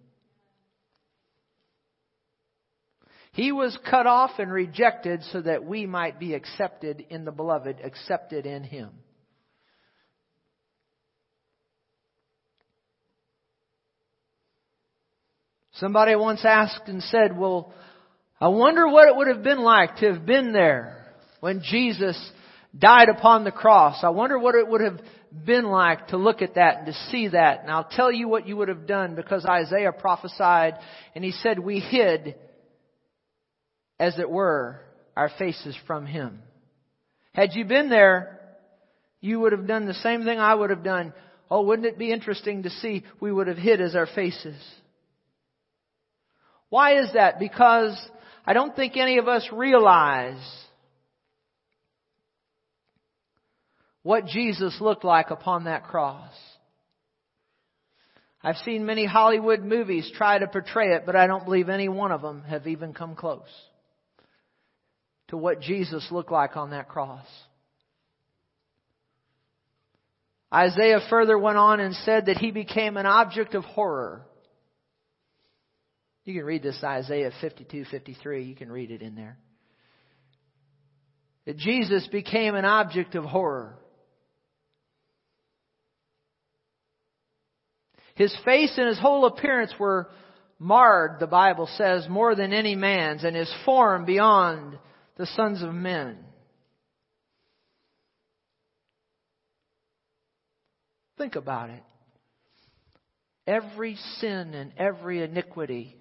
He 3.35 3.51
was 3.51 3.77
cut 3.91 4.07
off 4.07 4.39
and 4.39 4.51
rejected 4.51 5.25
so 5.33 5.43
that 5.43 5.65
we 5.65 5.87
might 5.87 6.21
be 6.21 6.35
accepted 6.35 7.05
in 7.11 7.25
the 7.25 7.33
beloved, 7.33 7.81
accepted 7.83 8.47
in 8.47 8.63
Him. 8.63 8.91
Somebody 15.73 16.15
once 16.15 16.45
asked 16.45 16.87
and 16.87 17.03
said, 17.03 17.37
Well, 17.37 17.75
I 18.41 18.47
wonder 18.47 18.87
what 18.87 19.09
it 19.09 19.17
would 19.17 19.27
have 19.27 19.43
been 19.43 19.63
like 19.63 19.97
to 19.97 20.13
have 20.13 20.25
been 20.25 20.53
there 20.53 21.05
when 21.41 21.61
Jesus 21.61 22.17
died 22.79 23.09
upon 23.09 23.43
the 23.43 23.51
cross. 23.51 23.99
I 24.05 24.11
wonder 24.11 24.39
what 24.39 24.55
it 24.55 24.69
would 24.69 24.81
have 24.81 25.01
been 25.45 25.65
like 25.65 26.07
to 26.09 26.17
look 26.17 26.41
at 26.41 26.55
that 26.55 26.79
and 26.79 26.87
to 26.87 26.93
see 27.11 27.27
that. 27.29 27.63
And 27.63 27.71
I'll 27.73 27.89
tell 27.91 28.13
you 28.13 28.29
what 28.29 28.47
you 28.47 28.57
would 28.59 28.69
have 28.69 28.87
done 28.87 29.17
because 29.17 29.45
Isaiah 29.45 29.91
prophesied 29.91 30.75
and 31.17 31.25
he 31.25 31.33
said, 31.33 31.59
We 31.59 31.81
hid, 31.81 32.37
as 33.99 34.19
it 34.19 34.29
were, 34.29 34.81
our 35.17 35.31
faces 35.39 35.77
from 35.87 36.07
him. 36.07 36.41
Had 37.33 37.55
you 37.55 37.65
been 37.65 37.89
there, 37.89 38.41
you 39.21 39.41
would 39.41 39.53
have 39.53 39.67
done 39.67 39.87
the 39.87 39.95
same 39.95 40.25
thing 40.25 40.39
I 40.39 40.55
would 40.55 40.71
have 40.71 40.85
done. 40.85 41.13
Oh, 41.51 41.63
wouldn't 41.63 41.87
it 41.87 41.99
be 41.99 42.13
interesting 42.13 42.65
to 42.65 42.71
see 42.71 43.05
we 43.21 43.33
would 43.33 43.47
have 43.47 43.57
hid 43.57 43.81
as 43.81 43.95
our 43.95 44.07
faces? 44.07 44.57
Why 46.69 47.01
is 47.01 47.13
that? 47.15 47.39
Because 47.39 48.01
I 48.45 48.53
don't 48.53 48.75
think 48.75 48.97
any 48.97 49.19
of 49.19 49.29
us 49.29 49.49
realize 49.53 50.43
what 54.03 54.27
Jesus 54.27 54.77
looked 54.81 55.05
like 55.05 55.31
upon 55.31 55.65
that 55.65 55.85
cross. 55.85 56.33
I've 58.43 58.57
seen 58.59 58.85
many 58.85 59.07
Hollywood 59.07 59.63
movies 59.63 60.11
try 60.15 60.39
to 60.39 60.47
portray 60.47 60.95
it, 60.95 61.05
but 61.07 61.17
I 61.17 61.27
don't 61.27 61.45
believe 61.47 61.69
any 61.69 61.89
one 61.89 62.13
of 62.13 62.21
them 62.21 62.43
have 62.43 62.67
even 62.67 62.93
come 62.93 63.15
close 63.15 63.49
to 65.29 65.37
what 65.37 65.61
Jesus 65.61 66.07
looked 66.11 66.33
like 66.33 66.57
on 66.57 66.71
that 66.71 66.89
cross. 66.89 67.27
Isaiah 70.53 71.01
further 71.11 71.39
went 71.39 71.59
on 71.59 71.81
and 71.81 71.95
said 71.95 72.27
that 72.27 72.39
he 72.39 72.53
became 72.53 72.97
an 72.97 73.07
object 73.07 73.55
of 73.55 73.65
horror. 73.65 74.25
You 76.25 76.35
can 76.35 76.45
read 76.45 76.63
this 76.63 76.79
Isaiah 76.83 77.33
52, 77.41 77.87
53. 77.91 78.45
You 78.45 78.55
can 78.55 78.71
read 78.71 78.91
it 78.91 79.03
in 79.03 79.15
there. 79.15 79.37
That 81.45 81.59
Jesus 81.59 82.07
became 82.07 82.55
an 82.55 82.65
object 82.65 83.15
of 83.15 83.25
horror. 83.25 83.77
His 88.15 88.35
face 88.45 88.73
and 88.79 88.87
his 88.87 88.99
whole 88.99 89.27
appearance 89.27 89.73
were 89.79 90.09
marred, 90.59 91.19
the 91.19 91.27
Bible 91.27 91.69
says, 91.77 92.07
more 92.09 92.35
than 92.35 92.53
any 92.53 92.77
man's, 92.77 93.25
and 93.25 93.35
his 93.35 93.53
form 93.65 94.05
beyond 94.05 94.79
the 95.17 95.27
sons 95.27 95.63
of 95.63 95.73
men. 95.73 96.17
Think 101.19 101.37
about 101.37 101.71
it. 101.71 101.83
Every 103.47 103.97
sin 104.19 104.55
and 104.55 104.73
every 104.77 105.23
iniquity 105.23 105.97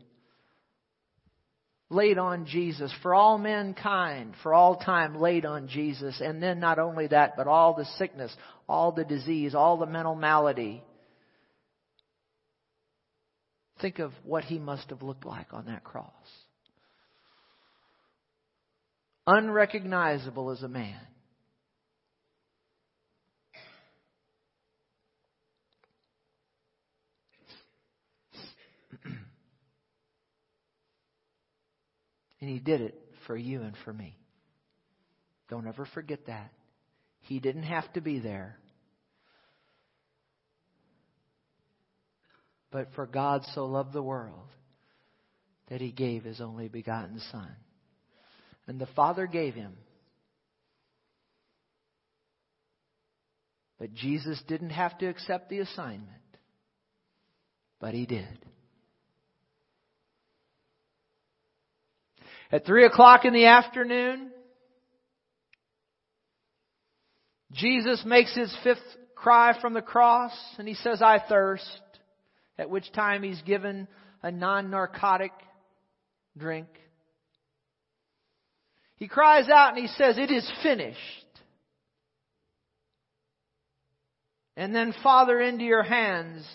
laid 1.90 2.18
on 2.18 2.48
Jesus, 2.48 2.92
for 3.04 3.14
all 3.14 3.38
mankind, 3.38 4.34
for 4.42 4.54
all 4.54 4.78
time 4.78 5.20
laid 5.20 5.46
on 5.46 5.68
Jesus. 5.68 6.20
And 6.20 6.42
then 6.42 6.60
not 6.60 6.80
only 6.80 7.08
that, 7.08 7.36
but 7.38 7.48
all 7.48 7.76
the 7.76 7.86
sickness, 7.98 8.36
all 8.68 8.92
the 8.92 9.04
disease, 9.04 9.54
all 9.54 9.78
the 9.78 9.86
mental 9.86 10.16
malady, 10.16 10.82
Think 13.84 14.00
of 14.00 14.14
what 14.24 14.46
he 14.46 14.60
must 14.60 14.90
have 14.92 15.02
looked 15.02 15.26
like 15.26 15.48
on 15.52 15.66
that 15.66 15.84
cross. 15.84 16.08
Unrecognizable 19.26 20.52
as 20.52 20.62
a 20.64 20.68
man. 20.68 21.00
and 32.42 32.50
he 32.50 32.60
did 32.60 32.82
it 32.82 33.00
for 33.26 33.38
you 33.38 33.62
and 33.62 33.76
for 33.86 33.94
me. 33.94 34.18
Don't 35.50 35.68
ever 35.68 35.88
forget 35.94 36.26
that. 36.28 36.52
He 37.22 37.40
didn't 37.40 37.64
have 37.64 37.92
to 37.94 38.02
be 38.02 38.20
there. 38.20 38.58
But 42.72 42.90
for 42.96 43.06
God 43.06 43.44
so 43.54 43.66
loved 43.66 43.94
the 43.94 44.04
world 44.04 44.50
that 45.70 45.80
he 45.80 45.92
gave 45.92 46.24
his 46.24 46.42
only 46.42 46.68
begotten 46.68 47.22
Son. 47.32 47.56
And 48.68 48.80
the 48.80 48.88
Father 48.96 49.28
gave 49.28 49.54
him. 49.54 49.74
But 53.80 53.94
Jesus 53.94 54.42
didn't 54.48 54.70
have 54.70 54.98
to 55.00 55.08
accept 55.08 55.50
the 55.50 55.60
assignment. 55.60 56.10
But 57.82 57.94
he 57.94 58.06
did. 58.06 58.40
At 62.52 62.66
three 62.66 62.86
o'clock 62.86 63.26
in 63.26 63.34
the 63.34 63.48
afternoon, 63.48 64.30
Jesus 67.52 68.04
makes 68.06 68.34
his 68.36 68.56
fifth 68.64 68.80
cry 69.16 69.60
from 69.60 69.74
the 69.74 69.82
cross 69.82 70.32
and 70.58 70.68
he 70.68 70.76
says, 70.76 71.02
I 71.02 71.20
thirst, 71.28 71.82
at 72.58 72.70
which 72.70 72.92
time 72.92 73.24
he's 73.24 73.42
given 73.42 73.88
a 74.22 74.32
non-narcotic 74.32 75.32
drink. 76.38 76.68
He 79.04 79.10
cries 79.10 79.50
out 79.50 79.76
and 79.76 79.86
he 79.86 79.90
says, 79.98 80.18
it 80.18 80.32
is 80.32 80.50
finished. 80.64 80.98
And 84.56 84.74
then, 84.74 84.94
Father, 85.04 85.42
into 85.42 85.66
your 85.66 85.84
hands 85.84 86.48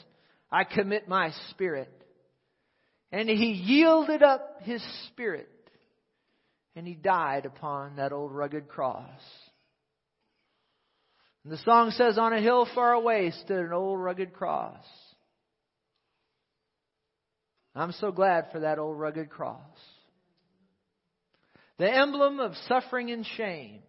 I 0.51 0.65
commit 0.65 1.07
my 1.07 1.33
spirit. 1.51 1.93
And 3.13 3.29
he 3.29 3.53
yielded 3.53 4.23
up 4.23 4.63
his 4.63 4.83
spirit 5.09 5.51
and 6.75 6.87
he 6.87 6.95
died 6.95 7.45
upon 7.45 7.97
that 7.97 8.15
old 8.15 8.33
rugged 8.33 8.67
cross. 8.67 9.21
And 11.45 11.53
the 11.53 11.59
song 11.59 11.91
says, 11.91 12.17
On 12.17 12.33
a 12.33 12.41
hill 12.41 12.67
far 12.75 12.95
away 12.95 13.31
stood 13.45 13.67
an 13.67 13.75
old 13.75 14.01
rugged 14.01 14.33
cross. 14.33 14.87
I'm 17.75 17.93
so 17.93 18.11
glad 18.11 18.47
for 18.53 18.61
that 18.61 18.79
old 18.79 18.99
rugged 18.99 19.29
cross. 19.29 19.77
The 21.79 21.91
emblem 21.91 22.41
of 22.41 22.55
suffering 22.67 23.11
and 23.11 23.25
shame. 23.37 23.81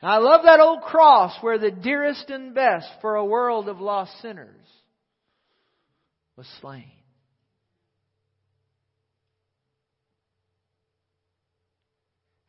And 0.00 0.10
I 0.10 0.18
love 0.18 0.42
that 0.44 0.60
old 0.60 0.82
cross 0.82 1.36
where 1.40 1.58
the 1.58 1.70
dearest 1.70 2.28
and 2.28 2.54
best 2.54 2.86
for 3.00 3.16
a 3.16 3.24
world 3.24 3.68
of 3.68 3.80
lost 3.80 4.12
sinners 4.20 4.66
was 6.36 6.46
slain. 6.60 6.90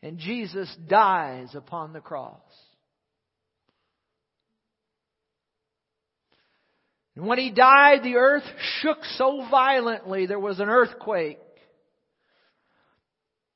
And 0.03 0.19
Jesus 0.19 0.75
dies 0.87 1.55
upon 1.55 1.93
the 1.93 2.01
cross. 2.01 2.41
And 7.15 7.25
when 7.25 7.39
he 7.39 7.49
died, 7.49 8.03
the 8.03 8.17
earth 8.17 8.43
shook 8.81 8.97
so 9.17 9.47
violently 9.49 10.25
there 10.25 10.37
was 10.37 10.59
an 10.59 10.69
earthquake. 10.69 11.39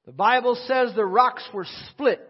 The 0.09 0.13
Bible 0.13 0.57
says 0.65 0.95
the 0.95 1.05
rocks 1.05 1.47
were 1.53 1.67
split. 1.91 2.27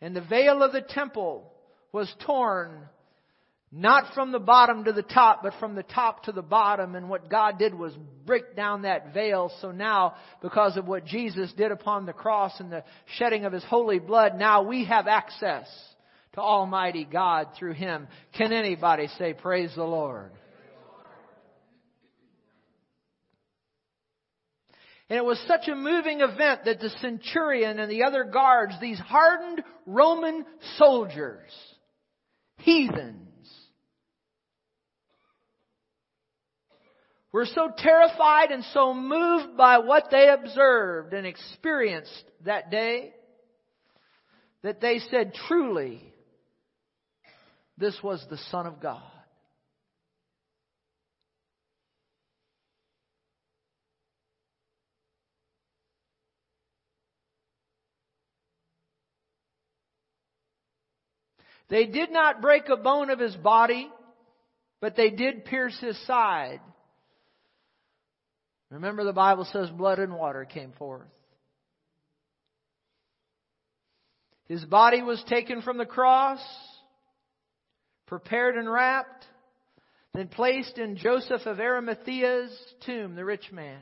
And 0.00 0.16
the 0.16 0.22
veil 0.22 0.62
of 0.62 0.72
the 0.72 0.80
temple 0.80 1.52
was 1.92 2.10
torn 2.24 2.88
not 3.70 4.14
from 4.14 4.32
the 4.32 4.38
bottom 4.38 4.84
to 4.84 4.92
the 4.94 5.02
top, 5.02 5.42
but 5.42 5.52
from 5.60 5.74
the 5.74 5.82
top 5.82 6.22
to 6.24 6.32
the 6.32 6.40
bottom. 6.40 6.94
And 6.94 7.10
what 7.10 7.28
God 7.28 7.58
did 7.58 7.74
was 7.74 7.92
break 8.24 8.56
down 8.56 8.82
that 8.82 9.12
veil. 9.12 9.52
So 9.60 9.70
now, 9.70 10.14
because 10.40 10.78
of 10.78 10.88
what 10.88 11.04
Jesus 11.04 11.52
did 11.52 11.72
upon 11.72 12.06
the 12.06 12.14
cross 12.14 12.58
and 12.58 12.72
the 12.72 12.82
shedding 13.18 13.44
of 13.44 13.52
His 13.52 13.64
holy 13.64 13.98
blood, 13.98 14.36
now 14.38 14.62
we 14.62 14.86
have 14.86 15.06
access 15.06 15.66
to 16.32 16.40
Almighty 16.40 17.04
God 17.04 17.48
through 17.58 17.74
Him. 17.74 18.08
Can 18.32 18.54
anybody 18.54 19.08
say, 19.18 19.34
Praise 19.34 19.72
the 19.76 19.84
Lord? 19.84 20.32
And 25.10 25.16
it 25.16 25.24
was 25.24 25.42
such 25.48 25.66
a 25.66 25.74
moving 25.74 26.20
event 26.20 26.66
that 26.66 26.78
the 26.78 26.88
centurion 27.00 27.80
and 27.80 27.90
the 27.90 28.04
other 28.04 28.22
guards, 28.22 28.74
these 28.80 29.00
hardened 29.00 29.60
Roman 29.84 30.46
soldiers, 30.76 31.50
heathens, 32.58 33.26
were 37.32 37.46
so 37.46 37.72
terrified 37.76 38.52
and 38.52 38.62
so 38.72 38.94
moved 38.94 39.56
by 39.56 39.78
what 39.78 40.12
they 40.12 40.28
observed 40.28 41.12
and 41.12 41.26
experienced 41.26 42.24
that 42.44 42.70
day 42.70 43.12
that 44.62 44.80
they 44.80 45.00
said, 45.10 45.34
truly, 45.48 46.00
this 47.76 47.98
was 48.00 48.24
the 48.30 48.38
Son 48.52 48.68
of 48.68 48.80
God. 48.80 49.02
They 61.70 61.86
did 61.86 62.10
not 62.10 62.42
break 62.42 62.68
a 62.68 62.76
bone 62.76 63.10
of 63.10 63.20
his 63.20 63.36
body, 63.36 63.88
but 64.80 64.96
they 64.96 65.10
did 65.10 65.44
pierce 65.44 65.78
his 65.80 65.96
side. 66.04 66.60
Remember, 68.70 69.04
the 69.04 69.12
Bible 69.12 69.44
says 69.44 69.70
blood 69.70 70.00
and 70.00 70.14
water 70.14 70.44
came 70.44 70.72
forth. 70.72 71.06
His 74.48 74.64
body 74.64 75.00
was 75.00 75.22
taken 75.28 75.62
from 75.62 75.78
the 75.78 75.86
cross, 75.86 76.40
prepared 78.06 78.56
and 78.56 78.70
wrapped, 78.70 79.24
then 80.12 80.26
placed 80.26 80.76
in 80.76 80.96
Joseph 80.96 81.46
of 81.46 81.60
Arimathea's 81.60 82.50
tomb, 82.84 83.14
the 83.14 83.24
rich 83.24 83.52
man. 83.52 83.80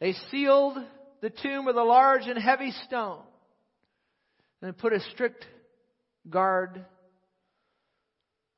They 0.00 0.14
sealed 0.30 0.78
the 1.20 1.30
tomb 1.30 1.64
with 1.64 1.76
a 1.76 1.84
large 1.84 2.26
and 2.26 2.38
heavy 2.38 2.72
stone 2.86 3.22
and 4.62 4.76
put 4.76 4.92
a 4.92 5.00
strict 5.12 5.44
guard 6.28 6.84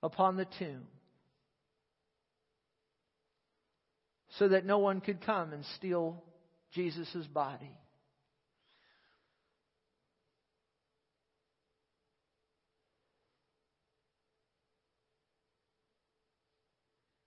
upon 0.03 0.37
the 0.37 0.47
tomb. 0.59 0.87
so 4.39 4.49
that 4.49 4.65
no 4.65 4.79
one 4.79 5.01
could 5.01 5.25
come 5.25 5.53
and 5.53 5.65
steal 5.77 6.23
Jesus' 6.73 7.27
body. 7.33 7.77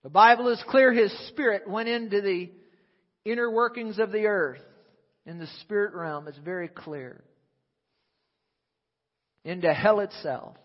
The 0.02 0.10
Bible 0.10 0.48
is 0.48 0.62
clear 0.68 0.92
his 0.92 1.12
spirit 1.28 1.68
went 1.68 1.88
into 1.88 2.20
the 2.20 2.50
inner 3.24 3.48
workings 3.50 3.98
of 4.00 4.10
the 4.10 4.26
earth 4.26 4.60
in 5.26 5.38
the 5.38 5.46
spirit 5.60 5.94
realm. 5.94 6.28
It's 6.28 6.38
very 6.38 6.68
clear. 6.68 7.22
Into 9.44 9.72
hell 9.72 10.00
itself. 10.00 10.56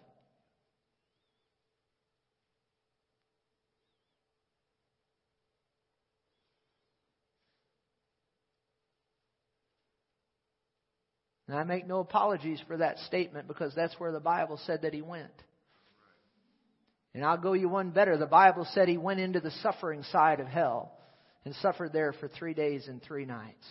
And 11.48 11.58
I 11.58 11.64
make 11.64 11.88
no 11.88 12.00
apologies 12.00 12.62
for 12.68 12.78
that 12.78 13.00
statement 13.00 13.48
because 13.48 13.74
that's 13.74 13.98
where 14.00 14.12
the 14.12 14.20
Bible 14.20 14.60
said 14.66 14.82
that 14.82 14.94
he 14.94 15.02
went. 15.02 15.32
And 17.14 17.26
I'll 17.26 17.38
go 17.38 17.54
you 17.54 17.70
one 17.70 17.92
better. 17.92 18.18
The 18.18 18.26
Bible 18.26 18.68
said 18.74 18.90
he 18.90 18.98
went 18.98 19.22
into 19.22 19.40
the 19.40 19.52
suffering 19.64 20.04
side 20.12 20.40
of 20.40 20.48
hell 20.48 20.92
and 21.46 21.56
suffered 21.56 21.94
there 21.94 22.14
for 22.14 22.28
three 22.28 22.54
days 22.54 22.88
and 22.88 23.02
three 23.02 23.26
nights. 23.26 23.66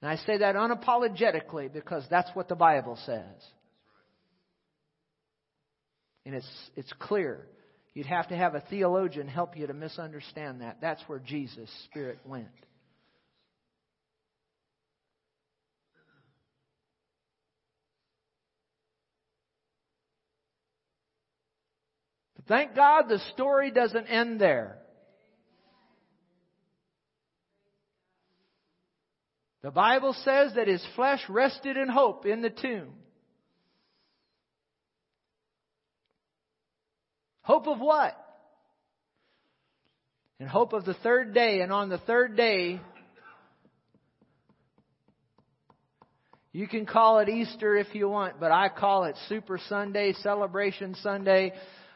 And 0.00 0.10
I 0.10 0.16
say 0.16 0.38
that 0.38 0.54
unapologetically 0.54 1.72
because 1.72 2.04
that's 2.08 2.30
what 2.34 2.48
the 2.48 2.54
Bible 2.54 2.98
says. 3.04 3.24
And 6.24 6.34
it's, 6.34 6.70
it's 6.76 6.92
clear. 7.00 7.46
You'd 7.94 8.06
have 8.06 8.28
to 8.28 8.36
have 8.36 8.54
a 8.54 8.60
theologian 8.60 9.26
help 9.26 9.56
you 9.56 9.66
to 9.66 9.74
misunderstand 9.74 10.60
that. 10.60 10.78
That's 10.80 11.02
where 11.08 11.18
Jesus' 11.18 11.70
Spirit 11.86 12.20
went. 12.24 12.46
But 22.36 22.46
Thank 22.46 22.76
God 22.76 23.08
the 23.08 23.18
story 23.32 23.72
doesn't 23.72 24.06
end 24.06 24.40
there. 24.40 24.78
The 29.68 29.72
Bible 29.72 30.16
says 30.24 30.54
that 30.54 30.66
his 30.66 30.82
flesh 30.96 31.20
rested 31.28 31.76
in 31.76 31.90
hope 31.90 32.24
in 32.24 32.40
the 32.40 32.48
tomb. 32.48 32.88
Hope 37.42 37.66
of 37.66 37.78
what? 37.78 38.16
In 40.40 40.46
hope 40.46 40.72
of 40.72 40.86
the 40.86 40.94
third 40.94 41.34
day, 41.34 41.60
and 41.60 41.70
on 41.70 41.90
the 41.90 41.98
third 41.98 42.34
day, 42.34 42.80
you 46.54 46.66
can 46.66 46.86
call 46.86 47.18
it 47.18 47.28
Easter 47.28 47.76
if 47.76 47.94
you 47.94 48.08
want, 48.08 48.40
but 48.40 48.50
I 48.50 48.70
call 48.70 49.04
it 49.04 49.16
Super 49.28 49.60
Sunday, 49.68 50.14
Celebration 50.22 50.94
Sunday, 51.02 51.52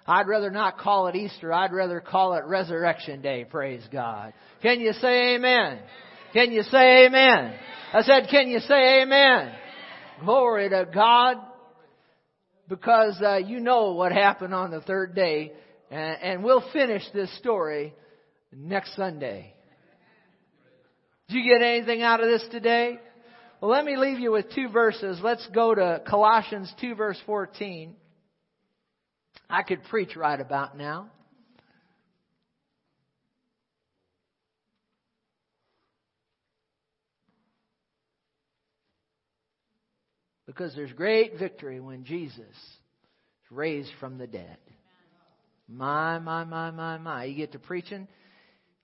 I'd 0.06 0.26
rather 0.26 0.50
not 0.50 0.76
call 0.76 1.06
it 1.06 1.16
Easter. 1.16 1.50
I'd 1.50 1.72
rather 1.72 2.00
call 2.00 2.34
it 2.34 2.44
Resurrection 2.44 3.22
Day. 3.22 3.46
Praise 3.48 3.82
God. 3.90 4.34
Can 4.60 4.80
you 4.80 4.92
say 4.92 5.36
amen? 5.36 5.78
Can 6.32 6.52
you 6.52 6.62
say 6.62 7.06
amen? 7.06 7.54
I 7.92 8.02
said, 8.02 8.28
can 8.30 8.48
you 8.48 8.60
say 8.60 9.02
amen? 9.02 9.52
Glory 10.24 10.70
to 10.70 10.88
God. 10.92 11.36
Because 12.68 13.20
uh, 13.20 13.36
you 13.36 13.60
know 13.60 13.92
what 13.92 14.12
happened 14.12 14.54
on 14.54 14.70
the 14.70 14.80
third 14.80 15.14
day. 15.14 15.52
And, 15.90 16.22
and 16.22 16.44
we'll 16.44 16.64
finish 16.72 17.02
this 17.12 17.34
story 17.38 17.94
next 18.50 18.96
Sunday. 18.96 19.52
Did 21.28 21.36
you 21.36 21.52
get 21.52 21.62
anything 21.62 22.00
out 22.02 22.22
of 22.22 22.28
this 22.28 22.46
today? 22.50 22.98
Well, 23.60 23.70
let 23.70 23.84
me 23.84 23.96
leave 23.96 24.18
you 24.18 24.32
with 24.32 24.46
two 24.54 24.70
verses. 24.70 25.20
Let's 25.22 25.46
go 25.54 25.74
to 25.74 26.02
Colossians 26.08 26.72
2 26.80 26.94
verse 26.94 27.18
14. 27.26 27.94
I 29.50 29.62
could 29.62 29.84
preach 29.84 30.16
right 30.16 30.40
about 30.40 30.78
now. 30.78 31.10
Because 40.52 40.74
there's 40.74 40.92
great 40.92 41.38
victory 41.38 41.80
when 41.80 42.04
Jesus 42.04 42.40
is 42.40 43.50
raised 43.50 43.90
from 43.98 44.18
the 44.18 44.26
dead. 44.26 44.58
My, 45.66 46.18
my, 46.18 46.44
my, 46.44 46.70
my, 46.70 46.98
my. 46.98 47.24
You 47.24 47.34
get 47.34 47.52
to 47.52 47.58
preaching. 47.58 48.06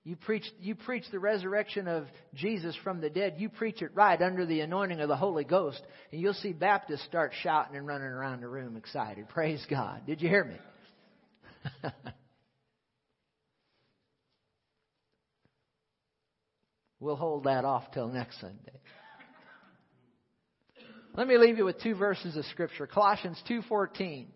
You 0.03 0.15
preach, 0.15 0.45
you 0.59 0.73
preach 0.73 1.03
the 1.11 1.19
resurrection 1.19 1.87
of 1.87 2.07
Jesus 2.33 2.75
from 2.83 3.01
the 3.01 3.11
dead. 3.11 3.35
You 3.37 3.49
preach 3.49 3.83
it 3.83 3.91
right 3.93 4.19
under 4.19 4.47
the 4.47 4.61
anointing 4.61 4.99
of 4.99 5.09
the 5.09 5.15
Holy 5.15 5.43
Ghost. 5.43 5.79
And 6.11 6.19
you'll 6.19 6.33
see 6.33 6.53
Baptists 6.53 7.05
start 7.05 7.33
shouting 7.43 7.75
and 7.77 7.85
running 7.85 8.07
around 8.07 8.41
the 8.41 8.47
room 8.47 8.75
excited. 8.75 9.29
Praise 9.29 9.63
God. 9.69 10.07
Did 10.07 10.23
you 10.23 10.29
hear 10.29 10.45
me? 10.45 10.57
we'll 16.99 17.15
hold 17.15 17.43
that 17.43 17.63
off 17.63 17.91
till 17.91 18.07
next 18.07 18.41
Sunday. 18.41 18.81
Let 21.15 21.27
me 21.27 21.37
leave 21.37 21.57
you 21.57 21.65
with 21.65 21.81
two 21.81 21.95
verses 21.95 22.37
of 22.37 22.45
scripture. 22.45 22.87
Colossians 22.87 23.41
2:14. 23.47 24.27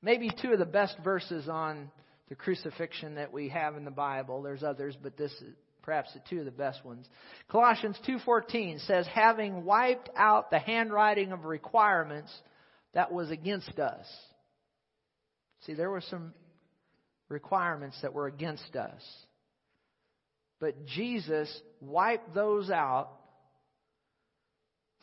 Maybe 0.00 0.30
two 0.30 0.52
of 0.52 0.58
the 0.58 0.64
best 0.64 0.96
verses 1.02 1.48
on 1.48 1.90
the 2.28 2.34
crucifixion 2.34 3.16
that 3.16 3.32
we 3.32 3.48
have 3.48 3.76
in 3.76 3.84
the 3.84 3.90
Bible. 3.90 4.42
There's 4.42 4.62
others, 4.62 4.96
but 4.96 5.16
this 5.16 5.32
is 5.32 5.54
perhaps 5.82 6.12
the 6.14 6.20
two 6.30 6.38
of 6.38 6.44
the 6.44 6.50
best 6.50 6.84
ones. 6.84 7.08
Colossians 7.48 7.98
2:14 8.06 8.78
says 8.80 9.06
having 9.08 9.64
wiped 9.64 10.08
out 10.16 10.50
the 10.50 10.58
handwriting 10.58 11.32
of 11.32 11.44
requirements 11.44 12.32
that 12.92 13.12
was 13.12 13.30
against 13.30 13.78
us. 13.78 14.06
See, 15.60 15.74
there 15.74 15.90
were 15.90 16.00
some 16.00 16.32
requirements 17.28 18.00
that 18.02 18.14
were 18.14 18.26
against 18.26 18.76
us. 18.76 19.02
But 20.60 20.86
Jesus 20.86 21.62
wiped 21.80 22.34
those 22.34 22.70
out 22.70 23.10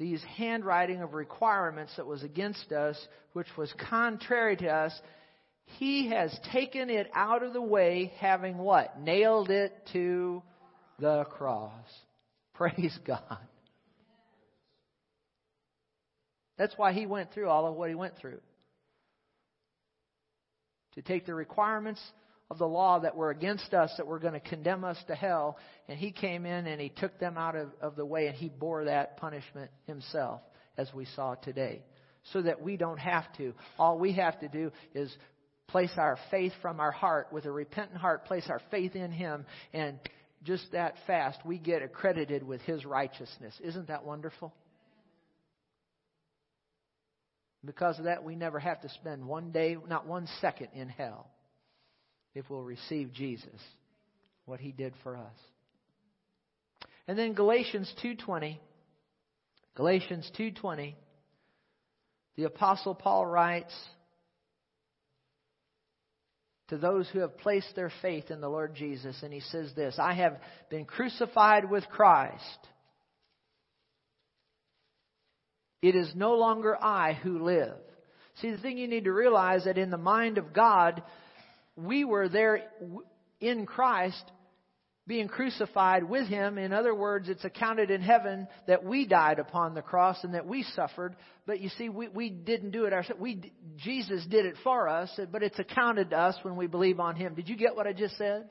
these 0.02 0.24
handwriting 0.36 1.04
of 1.04 1.14
requirements 1.14 1.94
that 1.96 2.08
was 2.08 2.24
against 2.24 2.72
us, 2.72 2.98
which 3.34 3.46
was 3.56 3.72
contrary 3.88 4.58
to 4.58 4.68
us, 4.68 5.00
he 5.78 6.10
has 6.10 6.36
taken 6.52 6.90
it 6.90 7.08
out 7.14 7.44
of 7.44 7.54
the 7.54 7.62
way, 7.62 8.12
having 8.18 8.58
what? 8.58 9.00
Nailed 9.00 9.52
it 9.52 9.72
to 9.94 10.42
the 10.98 11.24
cross. 11.26 11.86
Praise 12.56 12.98
God. 13.06 13.38
That's 16.58 16.76
why 16.78 16.94
he 16.94 17.06
went 17.06 17.32
through 17.32 17.48
all 17.48 17.68
of 17.68 17.76
what 17.76 17.90
he 17.90 17.96
went 17.96 18.18
through. 18.18 18.42
To 20.96 21.04
take 21.04 21.28
the 21.28 21.36
requirements 21.36 22.02
of 22.52 22.58
the 22.58 22.68
law 22.68 23.00
that 23.00 23.16
were 23.16 23.30
against 23.30 23.74
us, 23.74 23.94
that 23.96 24.06
were 24.06 24.20
going 24.20 24.34
to 24.34 24.42
condemn 24.42 24.84
us 24.84 24.98
to 25.08 25.16
hell. 25.16 25.58
And 25.88 25.98
he 25.98 26.12
came 26.12 26.46
in 26.46 26.68
and 26.68 26.82
he 26.82 26.90
took 26.90 27.18
them 27.18 27.38
out 27.38 27.56
of, 27.56 27.70
of 27.80 27.96
the 27.96 28.06
way 28.06 28.28
and 28.28 28.36
he 28.36 28.50
bore 28.50 28.84
that 28.84 29.16
punishment 29.16 29.72
himself, 29.88 30.42
as 30.78 30.90
we 30.94 31.06
saw 31.16 31.36
today. 31.36 31.82
So 32.34 32.42
that 32.42 32.62
we 32.62 32.76
don't 32.76 33.00
have 33.00 33.24
to. 33.38 33.54
All 33.80 33.98
we 33.98 34.12
have 34.14 34.38
to 34.42 34.50
do 34.50 34.70
is 34.94 35.16
place 35.70 35.94
our 35.96 36.20
faith 36.30 36.52
from 36.62 36.82
our 36.82 36.92
heart, 36.92 37.28
with 37.32 37.46
a 37.46 37.52
repentant 37.52 38.02
heart, 38.02 38.26
place 38.26 38.44
our 38.50 38.62
faith 38.70 38.98
in 38.98 39.14
him, 39.14 39.46
and 39.72 39.98
just 40.44 40.74
that 40.74 40.96
fast 41.08 41.40
we 41.46 41.58
get 41.58 41.82
accredited 41.82 42.44
with 42.44 42.60
his 42.64 42.84
righteousness. 42.84 43.54
Isn't 43.64 43.88
that 43.88 44.04
wonderful? 44.04 44.54
Because 47.64 47.98
of 47.98 48.06
that, 48.06 48.26
we 48.26 48.36
never 48.36 48.60
have 48.60 48.82
to 48.82 48.90
spend 48.90 49.26
one 49.26 49.52
day, 49.52 49.78
not 49.88 50.06
one 50.06 50.28
second 50.42 50.68
in 50.74 50.90
hell 50.90 51.32
if 52.34 52.50
we'll 52.50 52.64
receive 52.64 53.14
Jesus, 53.14 53.60
what 54.46 54.60
he 54.60 54.72
did 54.72 54.94
for 55.04 55.18
us. 55.18 55.36
And 57.08 57.18
then 57.18 57.34
Galatians 57.34 57.94
2:20 58.02 58.60
Galatians 59.76 60.32
2:20 60.38 60.96
the 62.36 62.44
apostle 62.46 62.96
Paul 62.96 63.26
writes 63.26 63.74
to 66.70 66.78
those 66.78 67.10
who 67.10 67.20
have 67.20 67.38
placed 67.38 67.76
their 67.76 67.92
faith 68.02 68.32
in 68.32 68.40
the 68.40 68.50
Lord 68.50 68.76
Jesus 68.76 69.22
and 69.24 69.34
he 69.34 69.42
says 69.42 69.74
this 69.76 70.00
I 70.00 70.14
have 70.14 70.40
been 70.70 70.86
crucified 70.86 71.70
with 71.70 71.88
Christ. 71.90 72.68
It 75.82 75.96
is 75.96 76.14
no 76.16 76.36
longer 76.36 76.78
I 76.82 77.14
who 77.14 77.40
live. 77.40 77.76
See 78.36 78.52
the 78.52 78.58
thing 78.58 78.78
you 78.78 78.88
need 78.88 79.06
to 79.06 79.12
realize 79.12 79.66
that 79.66 79.78
in 79.78 79.90
the 79.90 79.98
mind 79.98 80.38
of 80.38 80.54
God 80.54 81.04
we 81.86 82.04
were 82.04 82.30
there 82.30 82.64
in 83.40 83.66
Christ 83.66 84.24
being 85.08 85.28
crucified 85.28 86.04
with 86.04 86.28
him. 86.28 86.58
In 86.58 86.72
other 86.72 86.94
words, 86.94 87.28
it's 87.28 87.44
accounted 87.44 87.90
in 87.90 88.02
heaven 88.02 88.48
that 88.68 88.84
we 88.84 89.06
died 89.06 89.40
upon 89.40 89.74
the 89.74 89.82
cross 89.82 90.24
and 90.24 90.36
that 90.36 90.46
we 90.46 90.64
suffered. 90.76 91.16
But 91.46 91.60
you 91.60 91.70
see, 91.70 91.90
we, 91.90 92.08
we 92.08 92.30
didn't 92.30 92.72
do 92.72 92.86
it 92.86 92.94
ourselves. 92.94 93.22
We, 93.22 93.52
Jesus 93.78 94.26
did 94.30 94.46
it 94.46 94.56
for 94.64 94.88
us, 94.88 95.20
but 95.32 95.44
it's 95.44 95.60
accounted 95.60 96.12
to 96.12 96.18
us 96.18 96.36
when 96.44 96.56
we 96.56 96.68
believe 96.68 97.00
on 97.00 97.16
him. 97.16 97.34
Did 97.34 97.50
you 97.50 97.58
get 97.58 97.76
what 97.76 97.88
I 97.88 97.94
just 97.94 98.18
said? 98.18 98.48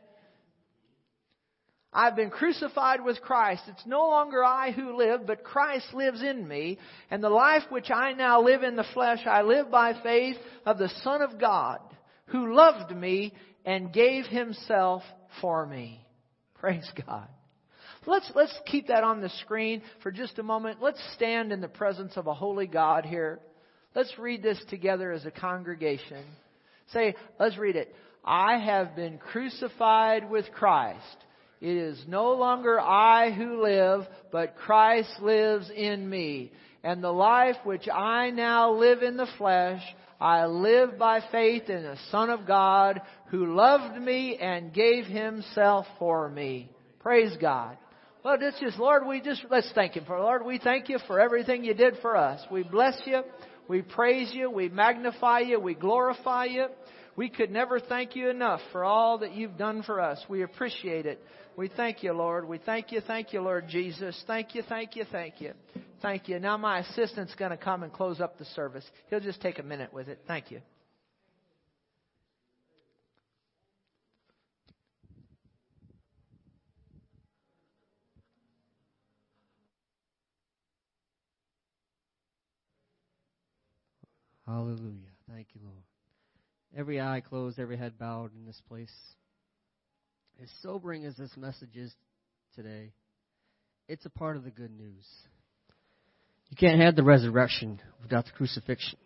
I've 1.92 2.14
been 2.14 2.30
crucified 2.30 3.02
with 3.04 3.20
Christ. 3.20 3.62
It's 3.66 3.86
no 3.86 4.08
longer 4.08 4.44
I 4.44 4.70
who 4.70 4.96
live, 4.96 5.26
but 5.26 5.42
Christ 5.42 5.92
lives 5.92 6.22
in 6.22 6.46
me. 6.46 6.78
And 7.10 7.22
the 7.22 7.30
life 7.30 7.62
which 7.68 7.90
I 7.90 8.12
now 8.12 8.42
live 8.42 8.62
in 8.62 8.76
the 8.76 8.86
flesh, 8.92 9.20
I 9.26 9.42
live 9.42 9.70
by 9.70 9.94
faith 10.02 10.36
of 10.66 10.78
the 10.78 10.90
Son 11.02 11.22
of 11.22 11.40
God 11.40 11.80
who 12.30 12.54
loved 12.54 12.94
me 12.94 13.32
and 13.64 13.92
gave 13.92 14.24
himself 14.26 15.02
for 15.40 15.66
me. 15.66 16.04
Praise 16.54 16.90
God. 17.06 17.28
Let's, 18.06 18.30
let's 18.34 18.58
keep 18.66 18.88
that 18.88 19.04
on 19.04 19.20
the 19.20 19.28
screen 19.40 19.82
for 20.02 20.10
just 20.10 20.38
a 20.38 20.42
moment. 20.42 20.78
Let's 20.80 21.00
stand 21.14 21.52
in 21.52 21.60
the 21.60 21.68
presence 21.68 22.16
of 22.16 22.26
a 22.26 22.34
holy 22.34 22.66
God 22.66 23.04
here. 23.04 23.40
Let's 23.94 24.12
read 24.18 24.42
this 24.42 24.60
together 24.70 25.12
as 25.12 25.26
a 25.26 25.30
congregation. 25.30 26.24
Say, 26.92 27.14
let's 27.38 27.58
read 27.58 27.76
it. 27.76 27.94
I 28.24 28.58
have 28.58 28.96
been 28.96 29.18
crucified 29.18 30.30
with 30.30 30.46
Christ. 30.52 31.16
It 31.60 31.76
is 31.76 32.02
no 32.08 32.32
longer 32.32 32.80
I 32.80 33.32
who 33.32 33.62
live, 33.62 34.06
but 34.32 34.56
Christ 34.56 35.10
lives 35.20 35.70
in 35.74 36.08
me. 36.08 36.52
And 36.82 37.04
the 37.04 37.12
life 37.12 37.56
which 37.64 37.86
I 37.88 38.30
now 38.30 38.72
live 38.72 39.02
in 39.02 39.18
the 39.18 39.28
flesh, 39.36 39.82
I 40.20 40.46
live 40.46 40.98
by 40.98 41.20
faith 41.32 41.70
in 41.70 41.82
the 41.82 41.96
Son 42.10 42.30
of 42.30 42.46
God 42.46 43.00
who 43.26 43.54
loved 43.54 44.00
me 44.00 44.36
and 44.36 44.72
gave 44.72 45.06
himself 45.06 45.86
for 45.98 46.28
me. 46.28 46.70
Praise 47.00 47.34
God. 47.40 47.78
Well, 48.22 48.36
it's 48.38 48.60
just, 48.60 48.78
Lord, 48.78 49.06
we 49.06 49.22
just, 49.22 49.44
let's 49.50 49.70
thank 49.74 49.94
Him 49.94 50.04
for, 50.04 50.20
Lord, 50.20 50.44
we 50.44 50.58
thank 50.58 50.90
you 50.90 50.98
for 51.06 51.18
everything 51.18 51.64
you 51.64 51.72
did 51.72 51.94
for 52.02 52.16
us. 52.16 52.44
We 52.50 52.62
bless 52.62 53.00
you. 53.06 53.22
We 53.66 53.80
praise 53.80 54.30
you. 54.34 54.50
We 54.50 54.68
magnify 54.68 55.40
you. 55.40 55.58
We 55.58 55.74
glorify 55.74 56.44
you. 56.44 56.66
We 57.16 57.30
could 57.30 57.50
never 57.50 57.80
thank 57.80 58.14
you 58.14 58.28
enough 58.28 58.60
for 58.72 58.84
all 58.84 59.18
that 59.18 59.34
you've 59.34 59.56
done 59.56 59.82
for 59.82 60.00
us. 60.00 60.22
We 60.28 60.42
appreciate 60.42 61.06
it. 61.06 61.22
We 61.56 61.68
thank 61.68 62.02
you, 62.02 62.12
Lord. 62.12 62.46
We 62.46 62.58
thank 62.58 62.92
you, 62.92 63.00
thank 63.00 63.32
you, 63.32 63.40
Lord 63.40 63.68
Jesus. 63.68 64.22
Thank 64.26 64.54
you, 64.54 64.62
thank 64.68 64.96
you, 64.96 65.04
thank 65.10 65.40
you. 65.40 65.52
Thank 66.02 66.28
you. 66.28 66.38
Now 66.38 66.56
my 66.56 66.78
assistant's 66.78 67.34
going 67.34 67.50
to 67.50 67.56
come 67.56 67.82
and 67.82 67.92
close 67.92 68.20
up 68.20 68.38
the 68.38 68.46
service. 68.46 68.84
He'll 69.10 69.20
just 69.20 69.40
take 69.40 69.58
a 69.58 69.62
minute 69.62 69.92
with 69.92 70.08
it. 70.08 70.20
Thank 70.26 70.50
you. 70.50 70.60
Hallelujah. 84.46 84.80
Thank 85.32 85.48
you, 85.54 85.60
Lord. 85.62 85.84
Every 86.76 87.00
eye 87.00 87.20
closed, 87.20 87.60
every 87.60 87.76
head 87.76 87.98
bowed 87.98 88.32
in 88.34 88.46
this 88.46 88.60
place. 88.68 88.92
As 90.42 90.48
sobering 90.62 91.04
as 91.04 91.14
this 91.16 91.36
message 91.36 91.76
is 91.76 91.94
today, 92.56 92.92
it's 93.86 94.06
a 94.06 94.10
part 94.10 94.36
of 94.36 94.42
the 94.42 94.50
good 94.50 94.72
news. 94.76 95.06
You 96.50 96.56
can't 96.56 96.80
have 96.80 96.96
the 96.96 97.04
resurrection 97.04 97.80
without 98.02 98.26
the 98.26 98.32
crucifixion. 98.32 98.98